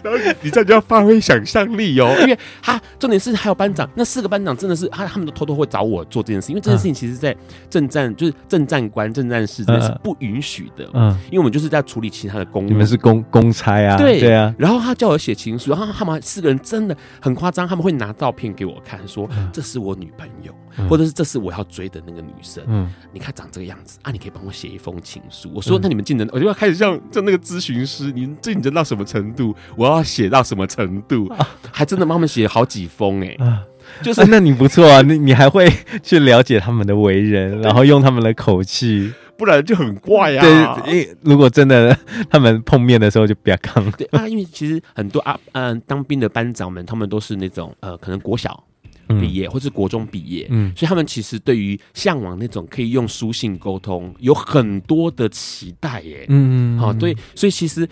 [0.03, 7.35] 然 后你这样就要发挥想象力哦，因为他重点是还有班长，那四个班长真的是他，他们都偷偷会找我做这件事，因为这件事情其实，在
[7.69, 14.19] 政战就是政战官、政战士真的是不允许的，嗯，因为我们就是在处理其他的公务，你们是公公差啊，对。
[14.19, 14.53] 对啊。
[14.57, 20.53] 然后他叫我写情书，然后他们四个人真的很夸张，他们会拿照片给我看，说这是我女朋友，
[20.89, 25.49] 或者是这是我要追的那个女生，嗯，你看长这个样子啊，你可以帮我写一封情书。
[25.53, 29.55] 我说那你们进人，我就要开始像像那个咨询师，你进人到什么程度？
[29.77, 31.31] 我要写到什么程度？
[31.71, 33.59] 还真的帮他们写好几封哎、欸，
[34.01, 35.71] 就是那你不错啊，你 你还会
[36.03, 40.81] 去了解他们的为人，然后用他们的口气，不然就很怪啊。
[40.85, 41.97] 对，如果真的
[42.29, 43.89] 他们碰面的时候就比较刚。
[43.91, 48.61] 对啊，因为其实很多啊嗯当兵的班长们，他们都是那种呃可能国小
[49.07, 57.87] 毕业或是国中毕业，嗯，所以他们其实对于向往那种可以用书信沟通有很多的期待耶，嗯嗯，好对，所以其实。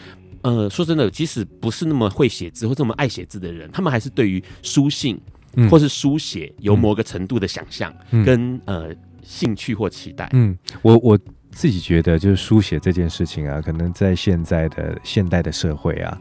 [0.47, 5.19] 呃，说真的，即使不是那么会写字或这么爱写字的人，他们还是对于书信
[5.69, 10.29] 或是书写有某个程度的想象跟、嗯、呃兴趣或期待。
[10.31, 11.19] 嗯，我我
[11.51, 16.17] 自己觉得，就是书写这件事情啊，可能在现在的现代的社会啊，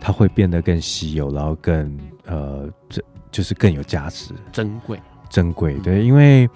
[0.00, 5.74] 它会变得更稀有，然后更呃，这就是更有价值、珍贵、珍贵。
[5.80, 6.48] 对，因为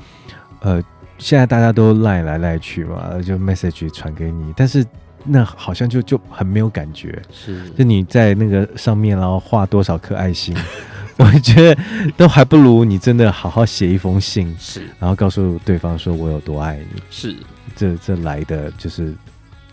[0.60, 0.82] 呃，
[1.18, 4.82] 现在大家都赖来赖去嘛，就 message 传给你，但是。
[5.24, 7.68] 那好像就就很没有感觉，是。
[7.70, 10.56] 就你在那个上面，然后画多少颗爱心，
[11.18, 11.82] 我觉得
[12.16, 17.36] 都还不如你真的好好写一封信，是，然后告诉对方说我有多爱你，是，
[17.76, 19.14] 这这来的就是。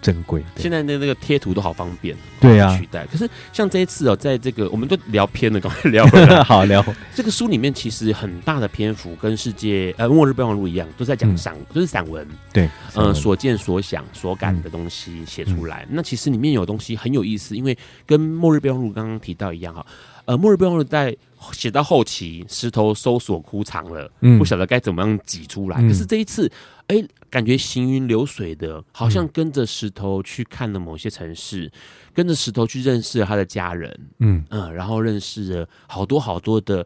[0.07, 0.41] 珍贵。
[0.55, 3.05] 现在的那个贴图都好方便，对啊，取代。
[3.07, 6.07] 可是像这一次哦，在这个我们都聊偏了，赶快聊。
[6.45, 6.81] 好聊。
[7.13, 12.25] 这个书里面其实很大的篇幅跟世界呃《末日备忘录》一样，都在讲散，就是散文。
[12.53, 15.85] 对，呃，所见所想所感的东西写出来。
[15.89, 19.85] 嗯、那其实里面有东西很有意思，因为跟《末日备忘录》刚刚提到一样哈。
[20.23, 21.13] 呃，《末日备忘录》在
[21.51, 25.77] 写到后期，石头搜索枯肠了，嗯、不晓得该怎么样挤出来。
[25.81, 26.49] 嗯、可是这一次。
[26.87, 31.71] 哎、欸，感觉行云流水的，好像跟着石头去看了某些城市，嗯、
[32.13, 36.85] 跟着石头去认识了他的家人，嗯嗯，然后认识了好多好多的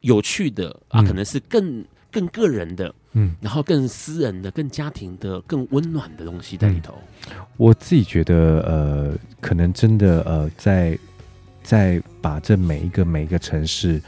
[0.00, 6.94] 有趣的啊，可能是更更个人的，嗯，然后更私人的、更家庭的、更温暖的东西在里头。
[7.30, 8.34] 嗯、我自己觉得，
[8.66, 10.98] 呃，可能真的，呃，在
[11.62, 14.00] 在把这每一个每一个城市。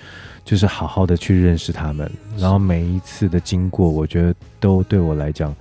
[0.50, 5.54] 就是好好的去认识他们，然后每一次的经过，我觉得都对我来讲，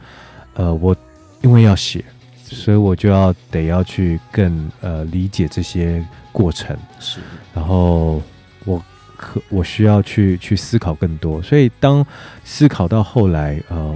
[0.56, 0.96] 呃，我
[1.44, 2.04] 因为要写，
[2.44, 7.20] 所以我就要得要去更呃理解这些过程，是，
[7.54, 8.20] 然后
[8.66, 8.84] 我
[9.16, 12.04] 可我需要去去思考更多，所以当
[12.44, 13.96] 思考到后来，呃，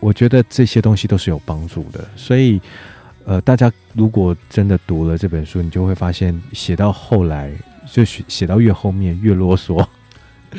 [0.00, 2.58] 我觉得这些东西都是有帮助的，所以
[3.26, 7.52] 呃，大家如果真的读了这本书，你就会发现写到后来，
[7.92, 9.86] 就写写到越后面越啰嗦。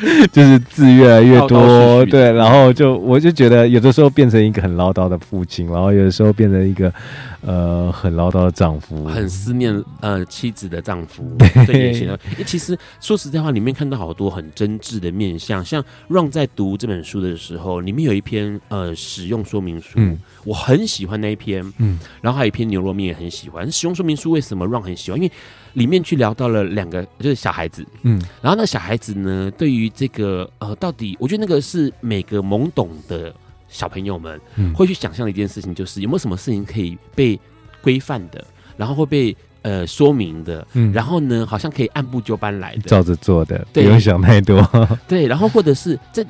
[0.32, 6.94] 就是字越来越多，对，然后就我就觉得有的时候变成一个很唠叨的父亲，然后有的时候变成一个
[7.42, 11.24] 呃很唠叨的丈夫，很思念呃妻子的丈夫。
[11.66, 15.64] 对，其实说实在话，里面看到好多很真挚的面相。
[15.64, 23.70] 像让在读这本书的时候，里面有一篇呃使用说明书，嗯、我很喜欢那一篇，嗯，然后还有一篇牛肉面也很喜欢。
[23.70, 25.20] 使用说明书为什么让很喜欢？
[25.20, 25.32] 因为
[25.74, 33.36] 里面去聊到了两个，就是小孩子，嗯，然后那小孩子呢，对于这个呃，到底我觉得那个是每个懵懂的
[33.68, 34.40] 小朋友们
[34.74, 37.38] 会去想象的一件事情，就是有没有什么事情可以被
[37.82, 38.42] 规范的，
[38.78, 44.66] 然后会被呃说明的，嗯，然后呢，好像可以按部就班来的，照着做的，对，不用想太多。
[45.10, 46.26] 对，然后或者是这。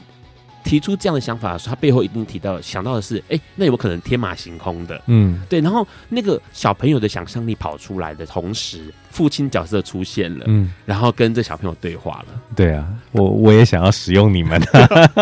[0.67, 5.01] 提出这样的想法的时候，他背后一定提到想到的是，哎、欸，那有可能天马行空的？
[5.05, 5.61] 嗯，对。
[5.61, 12.41] 然后那个小朋友的想象力跑出来的同时，父亲角色出现了，嗯，然后跟这小朋友对话了。
[12.53, 14.61] 对啊，我我也想要使用你们。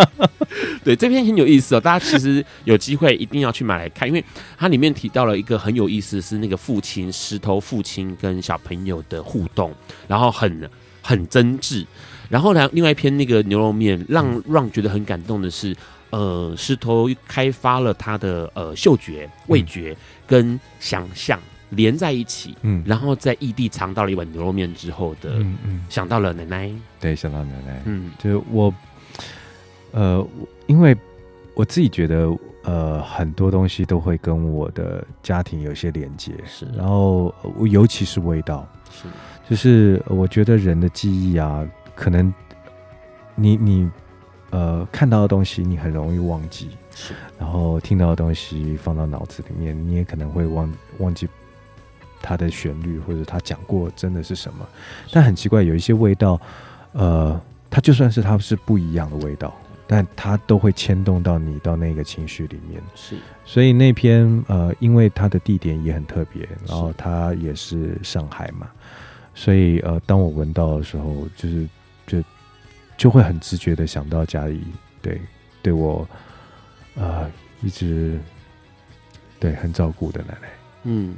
[0.84, 4.24] 对，这篇很有意思哦，大家其实有机会一定要去买来看，因为
[4.58, 9.72] 它里面提到了一个很有意思，是那个父亲石头父亲跟小朋友的互动，
[10.08, 10.68] 然后很
[11.04, 11.86] 很真挚。
[12.30, 15.76] 然后呢，另外一篇那个牛肉面，让让觉得很感动的是，
[16.10, 21.40] 呃，石头开发了他的呃嗅觉、味觉跟想象
[21.72, 28.74] 连在一起，嗯，然后在异地尝到了一碗牛肉面之后的，嗯嗯，想到了奶奶，对，想到奶奶，嗯，就是我，
[29.92, 30.28] 呃，
[30.68, 30.96] 因为
[31.54, 37.34] 我自己觉得，呃，很多东西都会跟我的家庭有些连接，是，然后
[37.68, 39.04] 尤其是味道，是，
[39.50, 41.64] 就是我觉得人的记忆啊。
[41.96, 42.34] 可能
[43.34, 43.90] 你你
[44.52, 51.28] 呃看到的东西你很容易忘记，是，然后听到的东西放到脑子里面，你也可能会忘忘记
[52.22, 54.66] 它的旋律或者他讲过真的是什么。
[55.12, 56.40] 但很奇怪，有一些味道，
[56.94, 59.54] 呃，它就算是它是不一样的味道，
[59.88, 62.82] 但它都会牵动到你到那个情绪里面。
[62.96, 68.68] 是，所以那篇呃，因为它的地点也很特别，然后它也是上海嘛，
[69.34, 71.68] 所以呃，当我闻到的时候，就是。
[72.08, 72.24] 就
[72.98, 74.62] 就会很直觉的想到家里，
[75.02, 75.20] 对
[75.62, 76.08] 对我，
[76.96, 77.30] 呃，
[77.62, 78.20] 一直
[79.40, 80.50] 对很照顾的奶奶。
[80.84, 81.16] 嗯，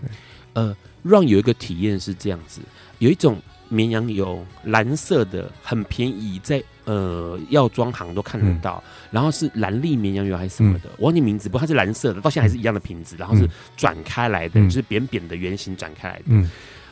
[0.53, 2.61] 呃，让有一个体验是这样子，
[2.99, 3.37] 有一种
[3.69, 13.45] 绵羊油，蓝色的，很便宜，在呃药妆行都看得到，嗯、然后是兰利绵羊油还是什么的，嗯、我忘记名字，不过它是蓝色的，到现在还是一样的瓶子，然后是
[13.75, 16.49] 转开来的，嗯、就是扁扁的圆形转开来的。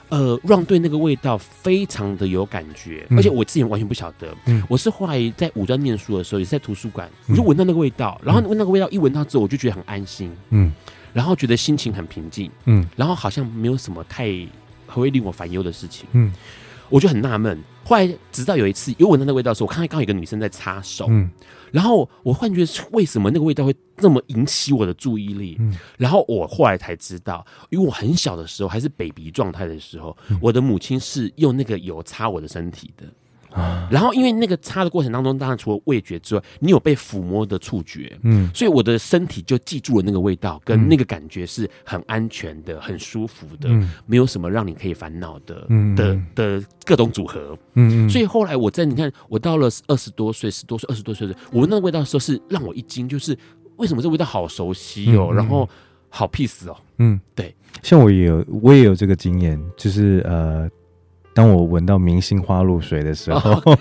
[0.10, 4.34] 嗯呃，让对那个味道非常的有感觉，嗯、而且我之前完全不晓得。
[4.46, 10.32] 嗯，我是后来在五专念书的时候，也是在图书馆，我就闻到那个味道，嗯、然后闻那个味道一闻到之后，我就觉得很安心。
[10.52, 10.72] 嗯，
[11.14, 12.52] 然后觉得心情很平静。
[12.66, 14.30] 嗯，然后好像没有什么太
[14.88, 16.06] 会令我烦忧的事情。
[16.12, 16.32] 嗯，
[16.90, 17.60] 我就很纳闷。
[17.84, 21.08] 后来直到有一次又闻到那个味道的时候，我看到刚好有一个女生在擦手。
[21.10, 21.30] 嗯。
[21.76, 25.58] 然后我幻觉得，为什么那个味道会这么引起我的注意力？
[25.60, 33.04] 嗯，然后我后来才知道，因为我很小的时候，还是 baby 状态的时候，我的母亲是用那个油擦我的身体的。
[33.90, 43.70] 然后，因为那个擦的过程当中，当然除了味觉之外，你有被抚摸的触觉，嗯，所以我的身体就记住了那个味道，跟那个感觉是很安全的、很舒服的，
[44.06, 45.66] 没有什么让你可以烦恼的，
[45.96, 53.38] 的的各种组合，嗯，所以后来我在你看，我到了二十多岁、十多岁、二十多岁的，我闻那个味道的时候是让我一惊，就是
[53.78, 55.70] 为什么这味道好熟悉哦，然后
[56.10, 60.70] 好 peace 哦，嗯，对，像我也有，我也有这个经验，就是呃。
[61.36, 63.78] 当我闻到明星花露水的时候， oh,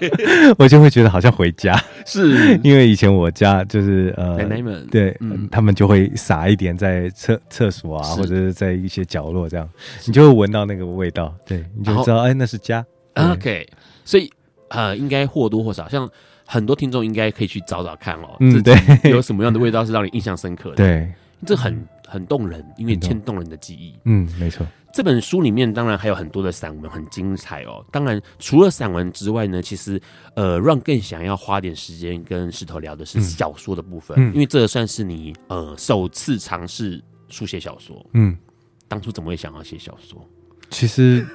[0.58, 2.58] 我就会觉得好像回家，是。
[2.64, 4.84] 因为以前我家就是呃，奶奶们。
[4.88, 9.68] 对，嗯、他们就会撒一点在厕厕所啊，或者是在一些角落这样，
[10.04, 12.84] 你就会闻到那个味道，对，你就知道哎，那是家。
[13.14, 13.64] OK，
[14.04, 14.28] 所以
[14.70, 16.10] 呃，应该或多或少，像
[16.44, 18.76] 很多听众应该可以去找找看哦，嗯，对，
[19.08, 20.76] 有什么样的味道是让你印象深刻的？
[20.76, 21.12] 对，
[21.46, 23.98] 这很很动人，因为牵动人的记忆。
[24.04, 24.64] 嗯，没错。
[24.92, 27.84] 这本书里面当然还有很多的散文，很精彩哦。
[27.90, 30.00] 当然，除了散文之外呢，其实
[30.36, 38.06] 呃，Ron 更想要花点时间跟石头聊的是小说的部分，嗯、因为这算是你呃首次尝试书写小说。
[38.12, 38.38] 嗯，
[38.86, 40.24] 当初怎么会想要写小说？
[40.70, 41.26] 其实，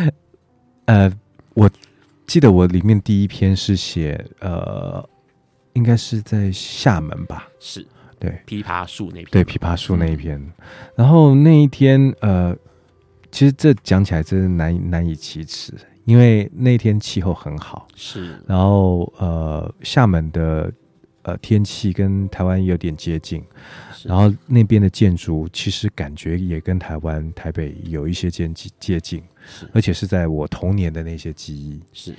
[0.84, 1.10] 呃，
[1.54, 1.70] 我
[2.26, 5.02] 记得我里面第一篇是写呃，
[5.72, 7.48] 应该是在厦门吧？
[7.58, 7.86] 是。
[8.18, 10.52] 对，枇杷树那篇，对，枇杷树那一篇，嗯、
[10.96, 12.56] 然后那一天，呃，
[13.30, 15.74] 其实这讲起来真是难难以启齿，
[16.04, 20.72] 因为那天气候很好，是，然后呃，厦门的
[21.22, 23.44] 呃天气跟台湾有点接近，
[24.04, 28.50] 然后那边的建筑其实感觉也跟台湾台北有一些接
[28.80, 32.14] 接近，是，而且是在我童年的那些记忆，是。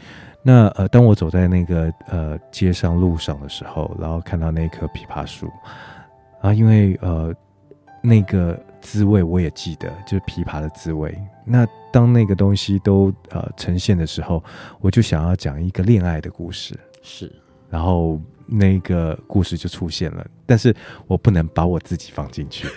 [0.50, 5.52] 那呃，当我走在那个呃街上路上的时候，然后看到那棵枇杷树，
[6.40, 7.36] 啊，因为呃
[8.02, 11.14] 那个滋味我也记得，就是枇杷的滋味。
[11.44, 14.42] 那当那个东西都呃呈现的时候，
[14.80, 17.30] 我就想要讲一个恋爱的故事，是，
[17.70, 18.18] 然后。
[18.48, 20.74] 那个故事就出现了，但是
[21.06, 22.68] 我不能把我自己放进去，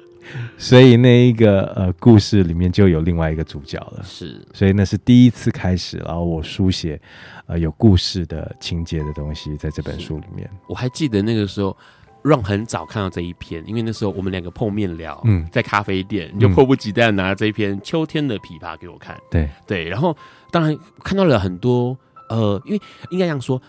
[0.56, 4.02] 所以那一个呃故事里面就有另外一个主角了。
[4.02, 6.98] 是，所以那是第一次开始，然后我书写
[7.46, 10.48] 呃有故事的情节的东西在这本书里面。
[10.66, 11.76] 我还记得那个时候，
[12.22, 19.20] 让很早看到这一篇，因为那时候我们两个碰面聊，嗯，在咖啡店，你就迫不及待拿这一篇《秋天的琵琶》给我看。
[19.30, 20.16] 对对，然后
[20.50, 20.74] 当然
[21.04, 21.94] 看到了很多。
[22.30, 23.60] 呃，因为应该这样说，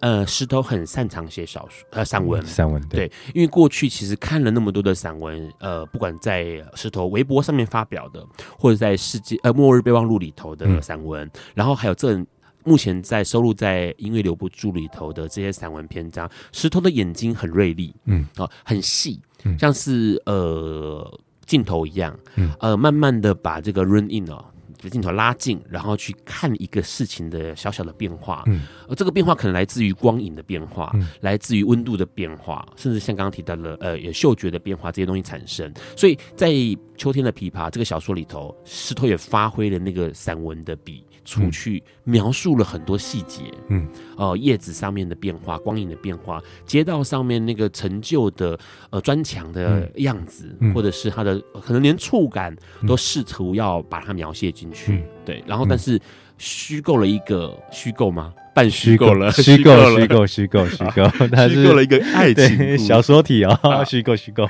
[0.00, 8.26] 呃，石头很擅长写小说，呃，散文，散文对，对，因为过去其实看了那么多的散文，呃，不管在石头微博上面发表的，
[8.58, 12.18] 或者在世界呃末日备忘录里头的散文，嗯、然后还有这
[12.64, 19.20] 目前在收录在音乐留不住里头的这些散文篇章，石头的眼睛很锐利，嗯，哦、呃，很细，
[19.58, 24.42] 像是呃镜头一样，嗯，呃，慢慢的把这个 run in 哦。
[24.90, 35.72] 镜头拉近，然后去看一个事情的小小的变化，嗯，而这个变化可能来自于光影的变化，嗯，来自于温度的变化，甚至像刚刚提到的，呃，有嗅觉的变化，这些东西产生。
[35.96, 36.50] 所以在
[36.96, 41.04] 秋天的琵琶这个小说里头，石头也发挥了那个散文的笔。
[41.26, 48.58] 出去描述了很多细节，嗯，哦、呃，叶子上面的变化，光影的变化，街道上面那个陈旧的
[48.90, 52.56] 呃砖墙的样子，或者是它的可能连触感
[52.86, 56.00] 都试图要把它描写进去，嗯、对，然后但是
[56.38, 58.32] 虚构了一个虚构吗？
[58.54, 64.48] 半虚构了，虚构 虚构虚构虚构，它 虚构了一个爱情小说体啊， 虚构虚构，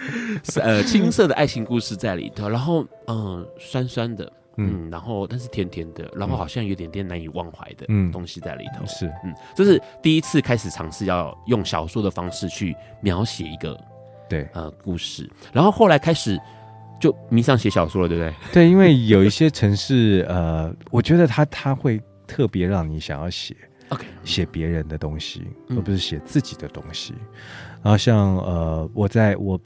[0.63, 4.31] 呃，青涩的爱情故事在里头，然后嗯、呃，酸酸的。
[4.59, 8.85] 嗯，然后但是甜甜的，然后好像有点点难以忘怀的东西在里头。
[8.87, 13.79] 是，嗯，这是第一次开始尝试要用小说的方式去描写一个
[14.29, 16.41] 对呃故事，然后后来开始
[17.01, 18.35] 就迷上写小说了，对不对？
[18.53, 23.55] 对，因为有一些城市，呃，我觉得他他会特别让你想要写
[23.91, 27.13] ，OK，写别人的东西，而不是写自己的东西。
[27.83, 29.61] 然后像呃，我在我。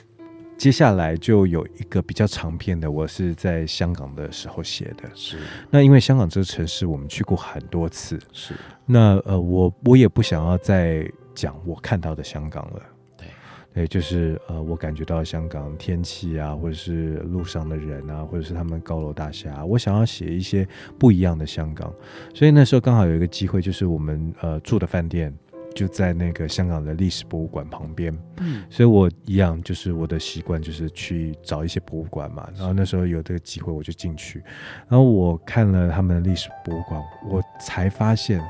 [0.60, 5.08] 接下来就有一个比较长篇的，我是在香港的时候写的。
[5.14, 5.38] 是，
[5.70, 8.52] 那因为香港这个城市我们去过很多次，是。
[8.84, 12.82] 那呃，我我也不想要再讲我看到的香港了。
[13.16, 13.26] 对，
[13.72, 21.90] 对，就是呃，我感觉到香港天气啊，或者是路上的人啊，或者是他们高楼大厦，我想要写一些不一样的香港。
[22.34, 25.34] 所以那时候刚好有一个机会，就是我们呃住的饭店。
[25.74, 34.42] 就在那个香港的历史博物馆旁边，嗯，所以我一样就是我的习惯就是去找一些博物馆嘛，然后那时候有这个机会我就进去，
[34.88, 38.40] 然后我看了他们的历史博物馆，我才发现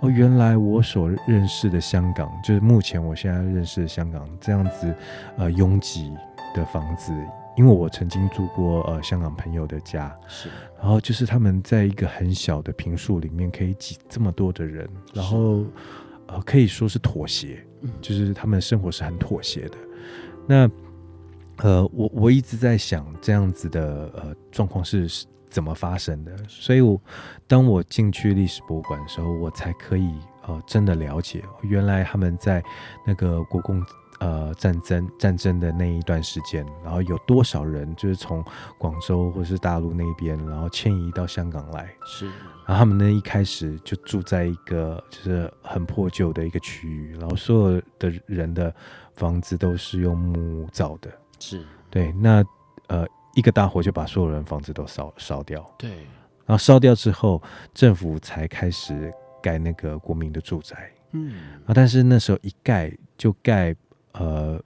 [0.00, 4.94] 哦，原来我所认识的香港，就是目前我现在认识的香港这样子
[5.36, 6.12] 呃拥挤
[6.54, 7.12] 的房子，
[7.56, 10.48] 因为我曾经住过呃香港朋友的家，是，
[10.78, 15.64] 然后就是他们在一个很小的平数里面可以挤这么多的人，然后。
[16.26, 17.64] 呃，可以说是妥协，
[18.00, 19.76] 就是他们生活是很妥协的。
[20.46, 20.70] 那
[21.58, 25.08] 呃，我我一直在想这样子的呃状况是
[25.48, 27.00] 怎么发生的，所以我
[27.46, 30.12] 当我进去历史博物馆的时候，我才可以
[30.46, 32.62] 呃真的了解，原来他们在
[33.06, 33.84] 那个国共。
[34.20, 38.42] 呃，战争战争的那一段时间，然后有多少人就是从
[38.78, 41.92] 广州或是大陆那边，然后迁移到香港来？
[42.06, 42.30] 是，
[42.66, 48.74] 然后他们呢一开始就住在一个就是很破旧的一个区域，然后所有的人的
[49.14, 51.10] 房子都是用木造的。
[51.38, 52.44] 是，对，那
[52.88, 55.64] 呃一个大火就把所有人房子都烧烧掉。
[55.78, 55.90] 对，
[56.46, 57.42] 然后烧掉之后，
[57.72, 59.12] 政府才开始
[59.42, 60.90] 盖那个国民的住宅。
[61.12, 61.34] 嗯，
[61.66, 63.74] 啊，但是那时候一盖就盖。
[64.16, 64.62] 呃，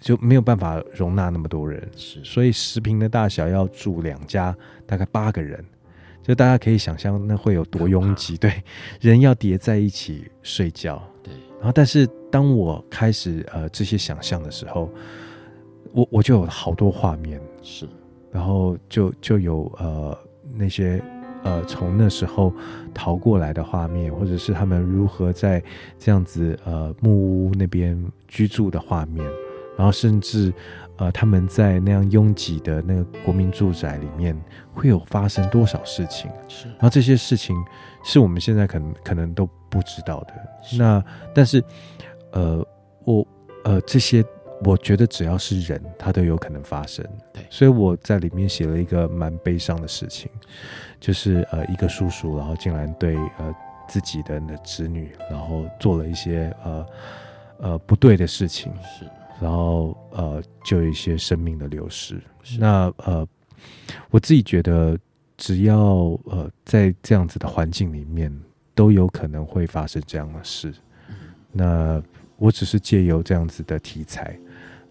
[0.00, 4.52] 就没有办法容纳那么多人，是，所以十平的大小要住两家，
[4.84, 5.64] 大概八个人，
[6.28, 8.62] 就大家可以想象那会有多拥挤，对，
[9.00, 11.32] 人要叠在一起睡觉，对。
[11.58, 14.90] 然后，但是当我开始呃这些想象的时候，
[15.92, 17.88] 我我就有好多画面，是，
[18.30, 20.16] 然后就就有呃
[20.54, 21.02] 那些。
[21.44, 22.52] 呃，从那时候
[22.92, 25.62] 逃过来的画面，或者是他们如何在
[25.96, 29.24] 这样子呃木屋那边居住的画面，
[29.76, 30.52] 然后甚至
[30.98, 34.38] 呃他们在那样拥挤的那个国民住宅里面
[34.72, 36.30] 会有发生多少事情？
[36.48, 37.56] 是，然后这些事情
[38.04, 40.34] 是我们现在可能可能都不知道的。
[40.76, 41.02] 那
[41.34, 41.64] 但是
[42.32, 42.62] 呃
[43.04, 43.26] 我
[43.64, 44.24] 呃这些。
[44.64, 47.06] 我觉得只要是人，他都有可能发生。
[47.32, 50.28] 对，所以我在里面写了一个蛮悲伤的事情，
[50.98, 53.54] 就是呃一个叔叔，然后竟然对呃
[53.86, 56.86] 自己的那子女，然后做了一些呃
[57.60, 59.04] 呃不对的事情，是，
[59.40, 62.20] 然后呃就有一些生命的流失。
[62.58, 63.26] 那呃
[64.10, 64.98] 我自己觉得，
[65.36, 68.32] 只要呃在这样子的环境里面，
[68.74, 70.72] 都有可能会发生这样的事。
[71.08, 71.14] 嗯，
[71.52, 72.02] 那
[72.36, 74.38] 我只是借由这样子的题材。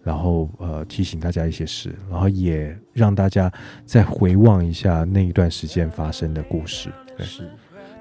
[0.04, 3.52] 然后呃提醒大家一些事，然后也让大家
[3.84, 6.88] 再回望一下那一段时间发生的故事。
[7.14, 7.50] 对，是，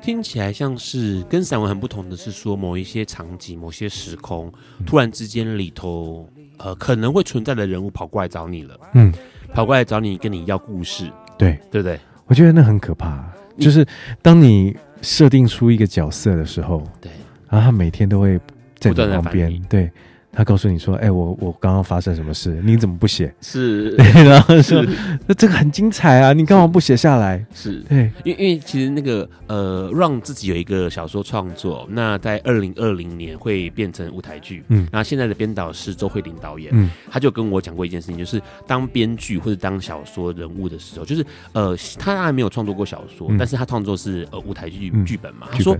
[0.07, 4.49] 听起来像是跟散文很不同的是说，某一些场景、某些时空，
[4.85, 9.13] 突然之间里头呃可能会存在的人物跑过来找你了，嗯，
[9.53, 11.99] 跑过来找你跟你要故事，对对不对？
[12.25, 13.21] 我觉得那很可怕，
[13.59, 13.85] 就是
[14.21, 17.11] 当你设定出一个角色的时候，对，
[17.49, 18.39] 然后他每天都会
[18.79, 19.91] 在你旁边，对。
[20.37, 22.61] 他告诉你说：“哎、欸，我我刚刚发生什么事？
[22.63, 24.85] 你怎么不写？”是， 然后说
[25.25, 34.63] ：“那这个很精彩啊，你干嘛不写下来？”是，对，因为因为其实那个呃，Ron 自己有一个小说创作，那在二零二零年会变成舞台剧。
[34.67, 36.69] 嗯，那现在的编导是周慧玲导演。
[36.71, 45.47] 嗯，他就跟我讲过一件事情，就是当编剧或者当小说人物的时候，就是呃，他当然没有创作过小说，嗯、但是他创作是呃舞台剧剧本嘛。
[45.49, 45.75] 嗯、他说。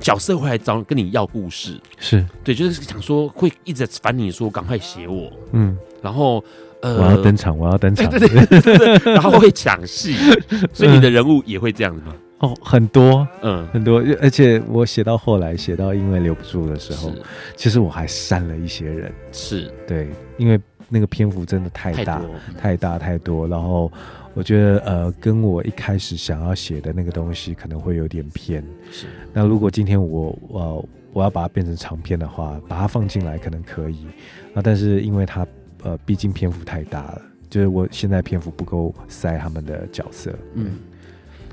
[0.00, 2.24] 角色会来找跟你要故事，是。
[2.42, 6.42] 对，就是想说会一直烦你说赶快写我，嗯，然后
[6.80, 10.14] 呃，我要登场，我要登场，对对对，对，然后会抢戏，
[10.74, 12.14] 所以你的人物也会这样子吗？
[12.38, 17.12] 哦，很多，嗯，很多，而且我写到后来，写到因为留不住的时候，
[17.56, 19.72] 其实我还删了一些人，是。
[19.86, 22.20] 对，因为那个篇幅真的太大，
[22.56, 23.90] 太，太大太多，然后。
[24.34, 28.64] 我觉得呃，跟我一开始想要写的那个东西可能会有点偏。
[28.90, 29.06] 是。
[29.32, 34.06] 那如果今天我呃我要把它变成长篇的话，把它放进来可能可以
[34.54, 35.46] 啊，但是因为它
[35.82, 40.32] 呃毕竟篇幅太大了，就是我现在篇幅不够塞他们的角色。
[40.54, 40.78] 嗯。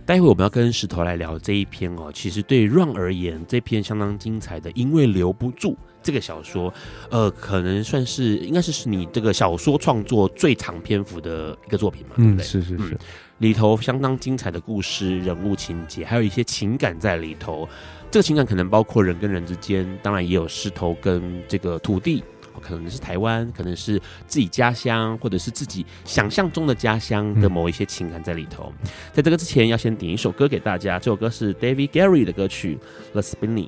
[0.05, 5.77] 待会我们要跟石头来聊这一篇哦，其实对 Run 而言，这篇相当精彩的，因为留不住。
[6.01, 6.73] 这个小说，
[7.09, 12.43] 呃，可能算是应该是是你这个小说创作最长篇幅的一个作品嘛，对不对？
[12.43, 12.97] 是是是，嗯，
[13.39, 17.67] 里头相当精彩的故事、人物情节，还有一些情感在里头。
[18.11, 22.23] 这个情感可能包括人跟人之间，当然也有石头跟这个土地，
[22.59, 28.73] 可能是台湾，可能是自己家乡，或者是自己想象中的家乡的某一些情感在里头。
[28.83, 32.79] 嗯，在这个之前，要先点一首歌给大家，这首歌是 David Gary 的歌曲
[33.11, 33.67] 《The Spinning》。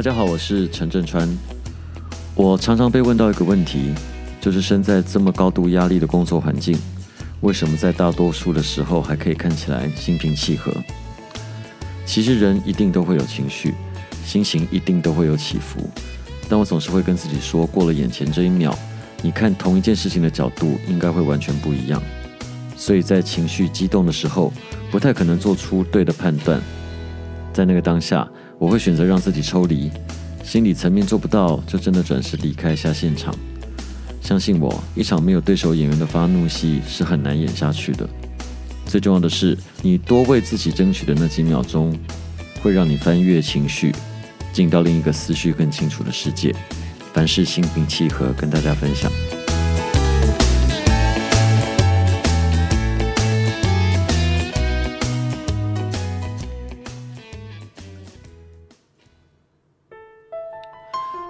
[0.00, 1.28] 大家好，我是陈振川。
[2.34, 3.92] 我常常被问到一个问题，
[4.40, 6.74] 就是身在这么高度压力的工作环境，
[7.42, 10.72] 为什么在大多数的时候还可以看起来心平气和？
[12.06, 13.74] 其实人一定都会有情绪，
[14.24, 15.90] 心情一定都会有起伏，
[16.48, 18.74] 但我总是会跟自己说，过了眼前这一秒，
[19.20, 22.02] 你看同一件事情的角度应该会完全不一样。
[22.74, 24.50] 所以在情绪激动的时候，
[24.90, 26.58] 不太可能做出对的判断，
[27.52, 28.26] 在那个当下。
[28.60, 29.90] 我会选择让自己抽离，
[30.44, 33.34] 心理层面做不到，就真的转身离开一下现场。
[34.20, 38.06] 相信我，一场没有对手演员的发怒戏是很难演下去的。
[38.84, 41.98] 最重要的是，你多为自己争取的那几秒钟，
[42.62, 43.94] 会让你翻越情绪，
[44.52, 46.54] 进到另一个思绪更清楚的世界。
[47.14, 49.10] 凡事心平气和，跟大家分享。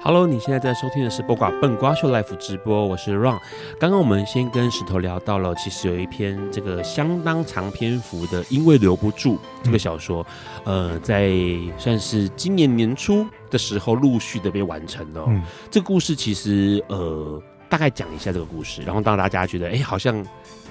[0.02, 3.38] Hello，你现在在收听的是《播瓜笨瓜秀》Life 直播，我是 Ron。
[3.78, 10.26] 刚刚我们先跟石头聊到了，其实有一篇这个相当长篇幅的《因为留不住》这个小说，
[10.64, 11.30] 嗯、呃，在
[11.76, 15.22] 算是今年年初的时候陆续的被完成了。
[15.28, 17.38] 嗯，这个故事其实呃，
[17.68, 20.24] 大概讲一下这个故事，然后让大家觉得，哎，好像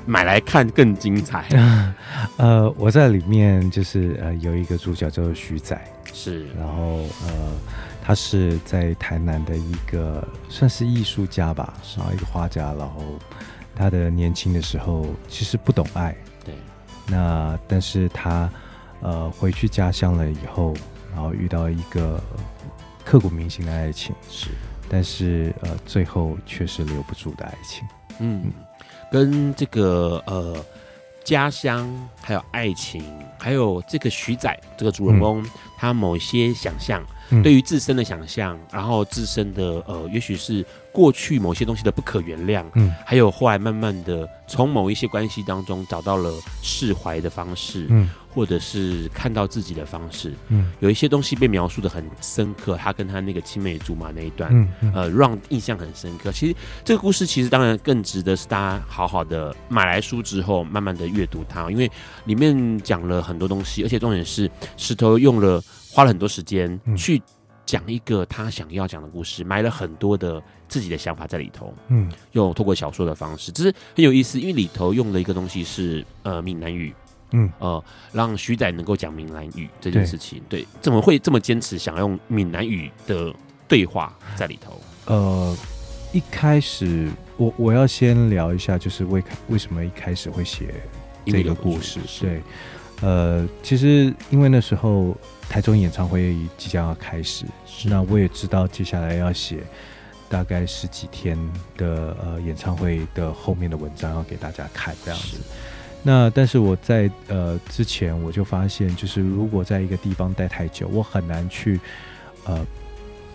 [0.07, 1.47] 买来看更精彩。
[2.38, 5.80] 呃，我在里面就是呃有一个主角叫做徐仔，
[6.11, 7.53] 是，然后呃。
[8.10, 13.03] 他是在台南的一个算是艺术家吧，然后一个画家，然后
[13.76, 16.55] 他的年轻的时候其实不懂爱，对，
[17.05, 18.49] 那但是他
[19.01, 20.74] 呃回去家乡了以后，
[21.14, 22.20] 然后遇到一个
[23.05, 24.47] 刻骨铭心的爱情，是，
[24.89, 27.88] 但是呃最后却是留不住的爱情，
[28.18, 28.53] 嗯，嗯。
[29.12, 30.57] 跟这个呃
[31.24, 31.88] 家乡
[32.20, 33.03] 还有爱情，
[33.38, 37.03] 还有这个徐仔这个主人公，嗯、他某些想象。
[37.32, 54.93] 嗯、对于自身的想象，然后自身的呃，也许是过去某些东西的不可原谅，嗯，还有后来慢慢的从某一些关系当中找到了释怀的方式，嗯，或者是看到自己的方式，嗯，有一些东西被描述的很深刻，他跟他那个青梅竹马那一段，嗯，嗯。
[54.93, 56.32] 呃，让印象很深刻。
[56.32, 61.89] 其实这个故事其实当然更值得是大家好好的买来书之后，慢慢的阅读它，因为
[62.25, 65.63] 里面讲了很多东西，而且重点是石头用了。
[66.00, 67.22] 花了很多时间去
[67.66, 71.74] 讲一个他想要讲的故事，埋了很多的自己的想法在里头。
[71.89, 76.95] 嗯，用透过小说的方式，只是很有意思，因为里头用的一个东西是呃闽南语。
[77.32, 77.84] 嗯，呃，
[78.14, 83.34] 让徐仔能够讲闽南语这件事情，对，怎么会这么坚持想要用闽南语的
[83.68, 84.82] 对话在里头？
[85.14, 85.58] 呃，
[86.14, 90.74] 一开始我我要先聊一下，就是为为什么一开始会写
[91.26, 92.00] 这个故事？
[92.22, 92.41] 对。
[93.02, 95.16] 呃，其实因为那时候
[95.47, 97.45] 台中演唱会即将要开始，
[97.86, 99.64] 那我也知道接下来要写
[100.28, 101.38] 大概十几天
[101.78, 105.38] 的呃演唱会的后面的文章要给大家看这样子。
[106.04, 111.80] 那但是我在呃之前我就发现，就是如果在一个地方待太久，我很难去
[112.43, 112.68] 呃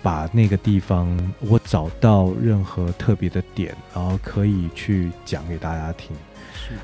[0.03, 1.09] 把那个地方
[1.41, 6.15] 我找到任何特别的点，然后可以去讲给大家听。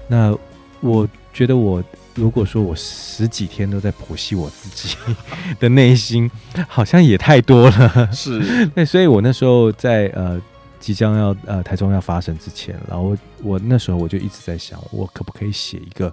[0.09, 0.35] 那
[0.81, 1.85] 我觉得我。
[2.15, 4.97] 如果说我十几天都在剖析我自己
[5.61, 6.31] 的内心，
[6.69, 8.13] 好像也太多了。
[8.13, 10.41] 是， 那所以我那时候在呃
[10.79, 16.13] 即将要呃台中要发生之前，然后我，我那时候我就一直在想，我可不可以写一个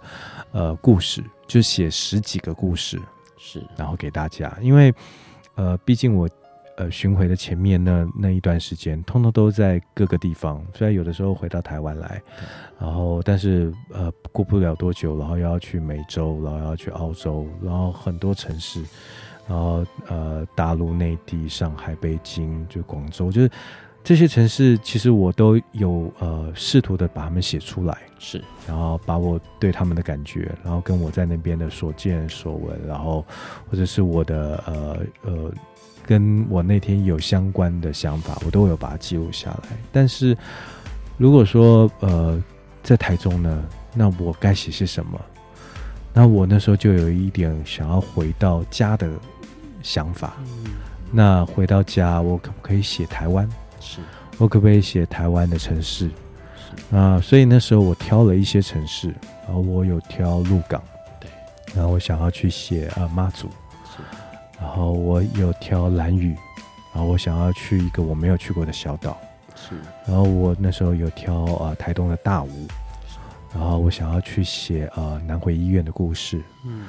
[0.51, 3.01] 呃故事，就写十几个故事，
[3.37, 4.93] 是，然后给大家，因为
[5.55, 6.29] 呃毕竟我。
[6.77, 10.63] 呃，巡回的前面那那一段时间，通通都在各个地方。
[10.75, 12.21] 虽然有的时候回到台湾来，
[12.79, 18.83] 然后但是呃，过不了多久，然后又要去美洲，然后要去澳洲，然后很多城市，
[19.47, 23.49] 然后呃，大陆、内地、上海、北京，就广州，就是
[24.03, 33.25] 这些城市，其实我都有呃试图的把他们写出来，是，然后把我对他们的感觉，然后跟我在那边的所见所闻，然后
[33.67, 35.51] 或者是我的呃呃。
[36.07, 39.77] 跟我那天有相关的想法，我都有把它记录下来。
[39.91, 40.35] 但是，
[41.17, 42.41] 如果说呃，
[42.81, 45.19] 在台中呢，那我该写些什么？
[46.13, 49.07] 那我那时候就有一点想要回到家的
[49.83, 50.33] 想法。
[50.39, 50.71] 嗯、
[51.11, 53.47] 那回到家，我可不可以写台湾？
[53.79, 53.99] 是，
[54.37, 56.09] 我可不可以写台湾的城市？
[56.55, 59.09] 是啊，所以那时候我挑了一些城市，
[59.45, 60.81] 然后我有挑鹿港，
[61.19, 61.29] 对，
[61.75, 63.49] 然后我想要去写啊妈祖。
[64.59, 66.35] 然后我有挑蓝屿，
[66.93, 69.15] 然后我想要去一个我没有去过的小岛，
[69.55, 69.75] 是。
[70.07, 72.67] 然后我那时候有挑啊、呃、台东的大武，
[73.53, 76.85] 然后我想要去写啊、呃、南回医院的故事，嗯。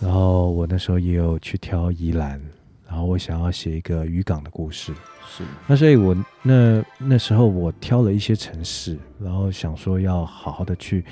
[0.00, 2.40] 然后我那时候也有去挑宜兰，
[2.88, 4.92] 然后我想要写一个渔港的故事，
[5.28, 5.44] 是。
[5.66, 11.04] 那所以我那那时候我挑了一些城市，然后想说要好好的去，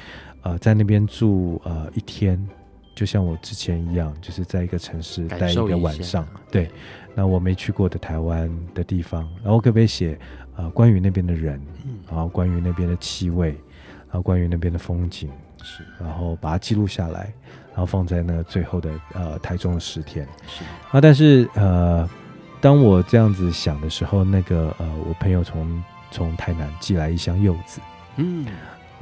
[0.42, 2.44] 呃，在那边住呃一天。
[2.94, 6.26] 就像我之前一样，就是在一个城市待一个晚上。
[6.50, 6.70] 对，
[7.14, 10.18] 那我没去过的台湾的地方，然后可不可以写
[10.56, 11.60] 呃关于那边的人，
[12.06, 13.48] 然后关于那边的气味，
[14.06, 15.28] 然后关于那边的风景，
[15.62, 17.32] 是，然后把它记录下来，
[17.70, 20.26] 然后放在那最后的呃台中的十天。
[20.46, 22.08] 是啊，但是呃，
[22.60, 25.82] 当我这样子想的时候，那个呃，我朋友从
[26.12, 27.80] 从台南寄来一箱柚子，
[28.16, 28.46] 嗯。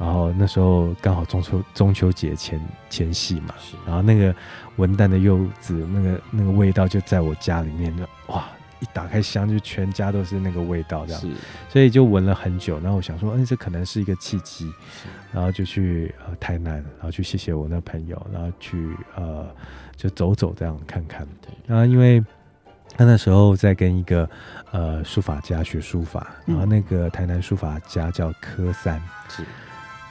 [0.03, 4.35] 然后那时候刚好中秋中秋节前前夕嘛，然后那个
[4.75, 7.95] 文旦的柚子，那个那个味道就在我家里面，
[8.27, 8.43] 哇！
[8.81, 11.21] 一打开箱就全家都是那个味道，这样，
[11.69, 12.77] 所以就闻了很久。
[12.81, 14.69] 然后我想说，嗯，这可能是一个契机，
[15.31, 19.47] 然后就去呃台南，然后去谢谢我那朋友，然后去呃
[19.95, 21.25] 就走走这样看看。
[21.41, 22.21] 对，然后因为
[22.97, 24.29] 他那时候在跟一个
[24.71, 29.01] 呃书法家学书法，然后那个台南书法家叫柯三。
[29.29, 29.45] 是。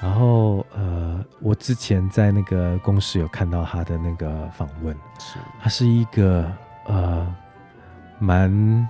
[0.03, 6.51] 然后呃，我之前在那个公司有看到他的那个访问，是，他是一个
[6.87, 7.35] 呃
[8.19, 8.89] 蛮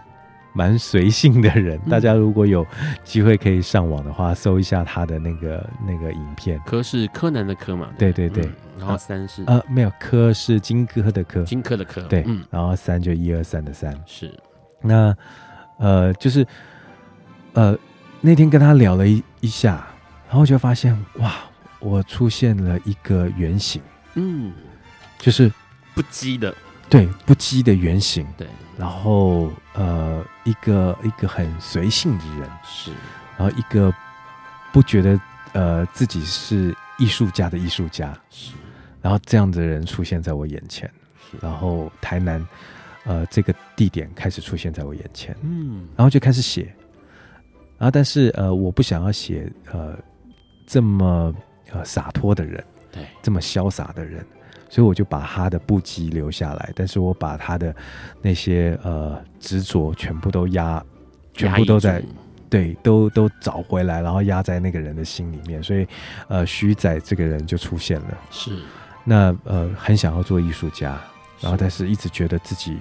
[0.54, 1.78] 蛮随性的人。
[1.84, 2.66] 嗯、大家如果有
[3.04, 6.58] 机会可以上网的话，搜一下他的那个那个影片。
[6.64, 7.90] 柯是柯南的柯嘛？
[7.98, 8.46] 对对对。
[8.46, 12.00] 嗯、然后三是呃没有，柯是金科的柯，金科的柯。
[12.04, 12.42] 对，嗯。
[12.50, 13.94] 然后三就一二三的三。
[14.06, 14.34] 是。
[14.80, 15.14] 那
[15.76, 16.46] 呃就是
[17.52, 17.76] 呃
[18.22, 19.86] 那天跟他聊了一一下。
[20.32, 21.34] 然后就发现哇，
[21.78, 23.82] 我出现了一个原型，
[24.14, 24.50] 嗯，
[25.18, 25.52] 就是
[25.94, 26.56] 不羁的，
[26.88, 28.46] 对，不羁的原型，对。
[28.78, 32.90] 然后呃，一个一个很随性的人，是。
[33.36, 33.92] 然后一个
[34.72, 35.20] 不觉得
[35.52, 38.52] 呃自己是艺术家的艺术家，是。
[39.02, 40.90] 然后这样的人出现在我眼前，
[41.30, 41.36] 是。
[41.42, 42.42] 然后台南
[43.04, 46.74] 呃这个地点开始出现在我眼前，嗯，然后就开始写，
[47.76, 49.94] 然后但是呃我不想要写呃
[50.72, 51.34] 这么
[51.72, 54.24] 呃洒脱的人，对，这么潇洒的人，
[54.70, 57.76] 所以我就把他的不羁留下来，但是我把他的
[58.22, 60.82] 那些呃执着全部都压，
[61.34, 62.02] 全部都在。
[62.48, 65.88] 对，都都找回来，然后压在那个人的心里面，所以，
[66.28, 68.18] 呃，徐仔这个人就出现了。
[68.30, 68.62] 是，
[69.04, 71.00] 那呃，很想要做艺术家，
[71.40, 72.76] 然后但是一直觉得自己，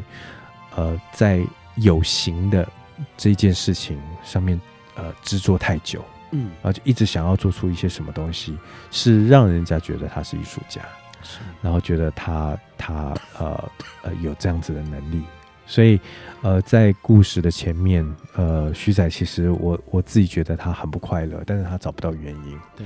[0.75, 1.41] 呃，在
[1.75, 2.67] 有形的
[3.15, 4.59] 这件事情上面，
[4.95, 8.57] 呃，执着太久，嗯，然后就一直想要做出一些什么东西，
[8.89, 10.81] 是让人家觉得他是艺术家，
[11.21, 13.71] 是，然后觉得他他呃
[14.03, 15.23] 呃有这样子的能力。
[15.67, 15.97] 所以，
[16.41, 18.05] 呃，在故事的前面，
[18.35, 22.59] 呃，徐仔其实我我自己觉得他很不快乐，但是他找不到原因。
[22.75, 22.85] 对。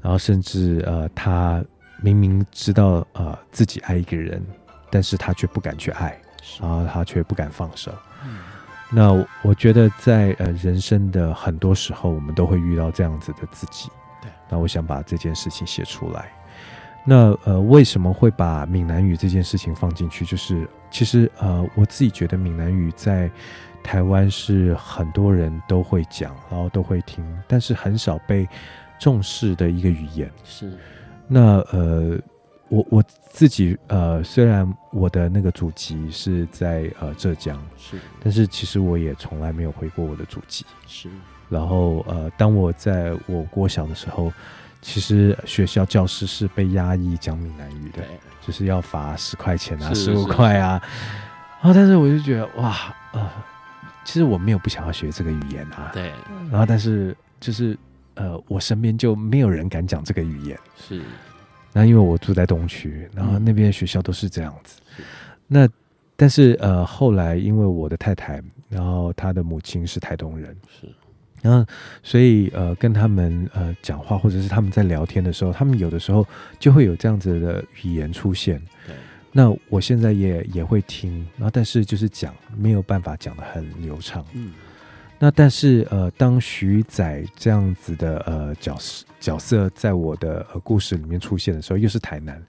[0.00, 1.64] 然后甚至呃，他
[2.00, 4.40] 明明知道呃自己爱一个人，
[4.88, 6.16] 但是他却不敢去爱，
[6.60, 7.90] 然后他却不敢放手。
[8.90, 8.96] 嗯。
[8.96, 13.88] 那我觉得在呃人生的很多时候，我们都会遇到这样子的自己。
[14.22, 14.30] 对。
[14.48, 16.32] 那我想把这件事情写出来。
[17.08, 20.24] 那呃，为什么会把闽南语这件事情放进去？
[20.24, 23.30] 就是其实呃，我自己觉得闽南语在
[23.80, 28.48] 台湾是很多人都会讲，然后都会听，但是很少被
[28.98, 30.28] 重视的一个语言。
[30.42, 30.76] 是。
[31.28, 32.18] 那呃，
[32.68, 40.64] 我我自己呃，虽然我的那个祖籍是在呃浙江，是，但是其实我也从来没有回过我的祖籍。
[40.86, 41.08] 是。
[41.48, 44.32] 然后呃，当我在我国小的时候。
[44.82, 48.04] 其实学校教师是被压抑讲闽南语的，
[48.40, 50.80] 就是要罚十块钱啊，十五块啊。
[51.60, 53.28] 然后，但是我就觉得哇，呃，
[54.04, 55.90] 其实我没有不想要学这个语言啊。
[55.92, 56.12] 对。
[56.52, 57.76] 然后，但是就是
[58.14, 60.56] 呃，我身边就没有人敢讲这个语言。
[60.76, 61.02] 是。
[61.78, 64.80] 那因为我住在东区，然后那边学校都是这样子。
[64.96, 65.02] 是。
[65.46, 65.68] 那
[66.16, 70.56] 但是呃，后来因为我的太太，然后她的母亲是台东人。
[70.80, 70.88] 是。
[71.42, 71.70] 然后，
[72.02, 76.26] 所以呃，跟他们呃讲话，或者是他们在聊天的时候，他们有的时候
[76.58, 78.58] 就会有这样子的语言出现。
[78.86, 78.96] 对。
[79.30, 84.24] 那我现在也也会听，然后但是就是讲没有办法讲的很流畅。
[84.32, 84.52] 嗯。
[85.18, 92.42] 那但是呃，当徐仔这样子的呃角色角色在我的呃故事里面出现的时候，又是台南，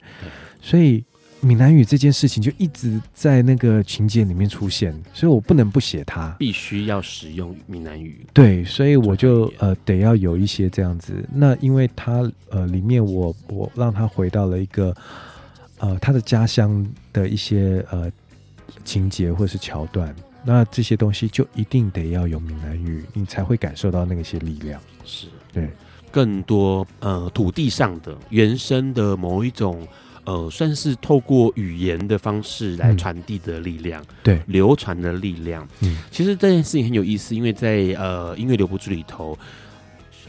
[0.60, 1.04] 所以。
[1.40, 8.26] 闽南语这件事情就一直在那个情节里面出现，所以我不能不写它，必须要使用闽南语。
[8.32, 11.24] 对，所以我就呃得要有一些这样子。
[11.32, 14.92] 那因为它呃里面我我让他回到了一个
[15.78, 18.10] 呃他的家乡的一些呃
[18.84, 20.12] 情节或是桥段，
[20.44, 24.80] 那这些东西就一定得要有闽南语，你才会感受到那些力量。
[25.04, 25.68] 是对，
[26.10, 29.86] 更多呃土地上的原生的某一种。
[30.24, 35.66] 呃，算是透过语言的方式来传递的力量，嗯、对，流传的力量。
[35.80, 39.38] 嗯，其实这件事情很有意思，因为在呃音乐留不住里头，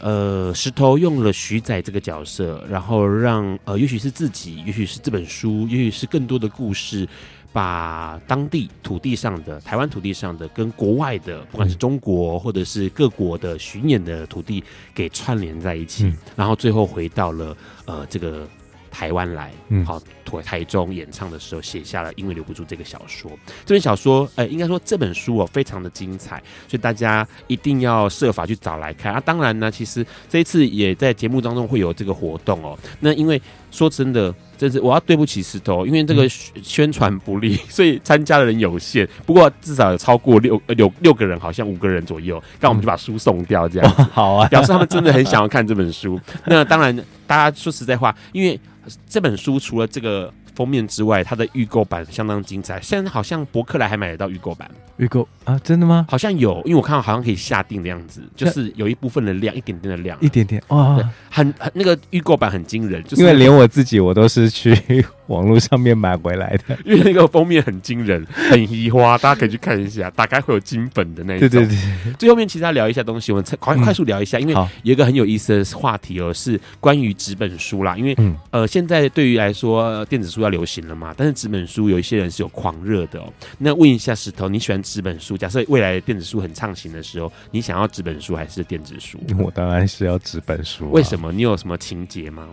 [0.00, 7.06] 呃，石头用了徐仔这个角色，然后让呃，也许是自己，也许是这本书，也许是更多的故事，
[7.52, 14.62] 把当地土地上的台湾土地上的跟国外的，不管是中国或者是各国的巡演的土地
[14.94, 18.46] 给串联在一起，嗯、然后最后回到了呃这个。
[18.92, 23.30] 台湾来，嗯，好，台台中演唱的时候写下了《因为留不住》这个小说。
[23.64, 29.22] 这本小说，呃，应该说这本书哦，非常的精彩，所以大家一定要设法去找来看啊。
[29.24, 32.76] 当然呢，其实这一次也在节目当中会有这个活动哦。
[32.98, 33.40] 那因为
[33.70, 39.08] 说真的，真是我要对不起石头，因为这个宣传不利， 所以参加的人有限。
[39.24, 42.42] 不过至少有超过六 六六个人，好像五个人左右。
[42.60, 46.20] 那我们就把书送掉，这样好啊， 表示他们真的很想要看这本书。
[46.46, 46.96] 那当然，
[47.26, 48.58] 大家说实在话，因为。
[49.06, 52.80] 这本书除了这个封面之外，它的预购版相当精彩。
[52.80, 54.68] 现在好像博客来还买得到预购版。
[54.96, 56.06] 预购啊，真的吗？
[56.08, 60.96] 好像有，因为我看到好像可以下定的样子，就是有一部分的量，一点点的量，一点点哇，
[61.30, 64.74] 很很那个预购版很惊人，就是因为连我自己我都是去
[65.28, 71.48] 网络上面买回来的，因为那个封面很惊人， 很移花，大家可以去看一下，打开会有金粉的那种。
[71.48, 72.12] 对对对。
[72.18, 78.16] 最后面其实要聊一下东西，我们快快速聊一下，因为有一个很有意思的话题哦，是关于纸本书啦，因为
[78.50, 83.32] 呃现在对于来说电子书要流行了嘛，但是纸本书有一些人是有狂热的哦。
[83.58, 84.80] 那问一下石头，你喜欢？
[84.82, 89.20] 纸本书，假设未来电子书很畅行的时候，你想要纸本书还是电子书？
[89.38, 90.90] 我当然是要纸本书啊。
[90.90, 91.30] 为什么？
[91.30, 92.48] 你有什么情节吗？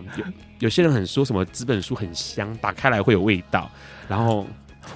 [0.60, 3.70] 有有些人很说什么纸本书很香，打开来会有味道。
[4.08, 4.46] 然后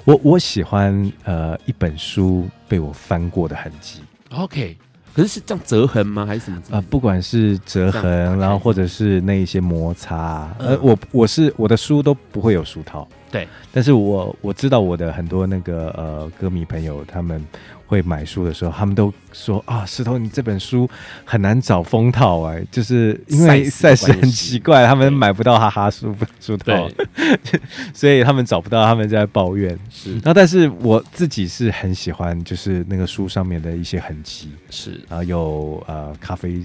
[0.04, 4.00] 我我喜欢呃一本书被我翻过的痕迹。
[4.30, 4.76] OK，
[5.14, 6.26] 可是是这样折痕吗？
[6.26, 6.62] 还是什么？
[6.70, 13.08] 呃，不管是折痕，然后或者是那一些摩擦，呃，我我是我的书都不会有书套。
[13.30, 17.44] 对，但是我我知道我的很多那个呃歌迷朋友他们。
[17.92, 20.88] 会买书的时候，他们都说啊，石头，你这本书
[21.26, 26.88] 很难找封套哎，就是因为 size 很奇怪，他们买不到哈哈书书套，
[27.92, 29.78] 所以他们找不到，他们在抱怨。
[29.90, 36.62] 是，然后但是我自己是很喜欢，就是那个书上面的一些痕迹，是啊，有呃咖啡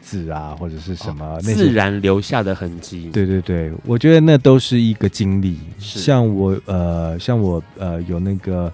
[0.00, 3.10] 字啊，或者是什么、哦、自然留下的痕迹。
[3.12, 5.58] 对对对，我觉得那都是一个经历。
[5.78, 8.72] 像我呃，像我呃，有那个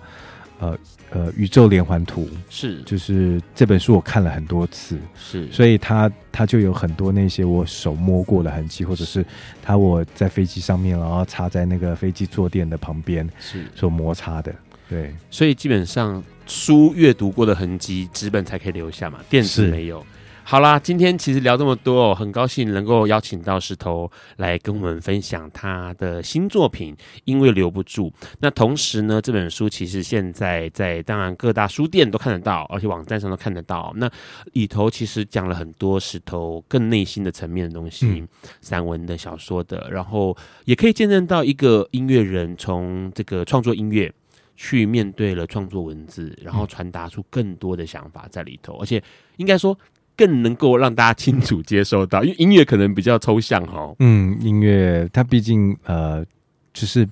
[0.60, 0.78] 呃。
[1.16, 9.24] 呃，宇宙连环图是，就是这本书我看了很多次，是，所以它它就有很多那些我手摸过的痕迹，或者是
[9.62, 13.64] 它我在飞机上面，然后插在那个飞机坐垫的旁边，是。
[13.74, 14.54] 所摩擦的，
[14.90, 20.04] 对，所以基本上书阅读过的痕迹，纸本才可以留下嘛，电子没有。
[20.48, 26.94] 好啦，今天其实聊这么多，很高兴能够邀请到石头来跟我们分享他的新作品
[27.24, 28.08] 《因为留不住》。
[28.38, 33.92] 那同时呢，这本书其实现在在当然各大书店都看得到，而且网站上都看得到。
[33.96, 34.08] 那
[34.52, 38.28] 里头其实讲了很多石头更内心的层面的东西，嗯、
[38.60, 44.12] 散文的、小说的，然后也可以见证到一个音乐人从这个创作音乐
[44.54, 49.02] 去面对了创作文字，然后传达出更多的想法在里头，而且
[49.38, 49.76] 应该说。
[50.16, 53.94] 更能够让大家清楚接收到，因为音乐可能比较抽象哈。
[53.98, 56.24] 嗯，音乐它毕竟呃，
[56.72, 57.06] 就是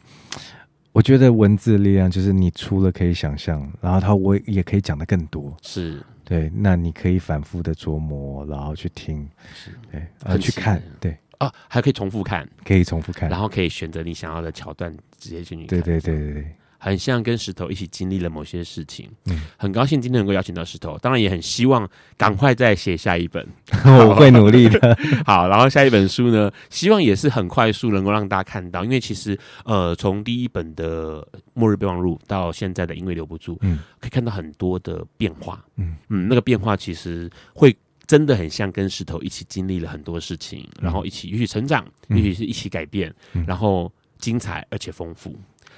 [0.93, 5.55] 我觉得文字的力量就是你除了可以想象，然后它我也可以讲的更多。
[5.63, 15.81] 是对，那你可以反复的琢磨，然后去听，是对，呃，去看，对啊，还可以重复看，可以重复看，然后可以选择你想要的桥段直接进去看。
[15.81, 16.57] 对对对对对。
[16.85, 23.43] 很像跟石头一起经历了某些事情，嗯，很高兴今天能够邀请到石头，当然也很希望赶快再写下一本，
[24.07, 24.95] 我会努力的。
[25.25, 31.23] 好，然后下一本书呢，希望也是很快速能够让大家看到，因为其实呃，从第一本的
[31.55, 35.97] 《末日备忘录》到现在的《因为留不住》，嗯，可以看到很多的变化，嗯。
[36.11, 37.75] 嗯，那个变化其实会
[38.07, 43.11] 真的很像跟石头一起经历了很多事情，然后一起一起成长，也许是一起改变，
[43.47, 45.35] 然后精彩而且丰富。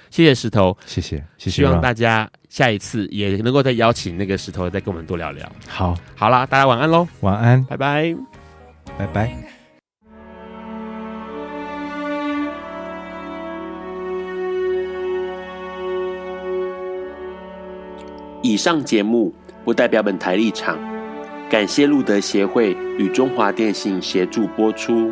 [0.09, 1.61] 谢谢石头，谢谢，谢谢。
[1.61, 5.51] 希望大家下一次也能够再邀请那个石头再跟我们多聊聊。
[5.67, 8.15] 好，好啦，大家晚安喽，晚安，拜拜，
[8.97, 9.31] 拜拜。
[18.43, 19.33] 以上节目
[19.65, 20.77] 不代表本台立场，
[21.49, 25.11] 感谢路德协会与中华电信协助播出。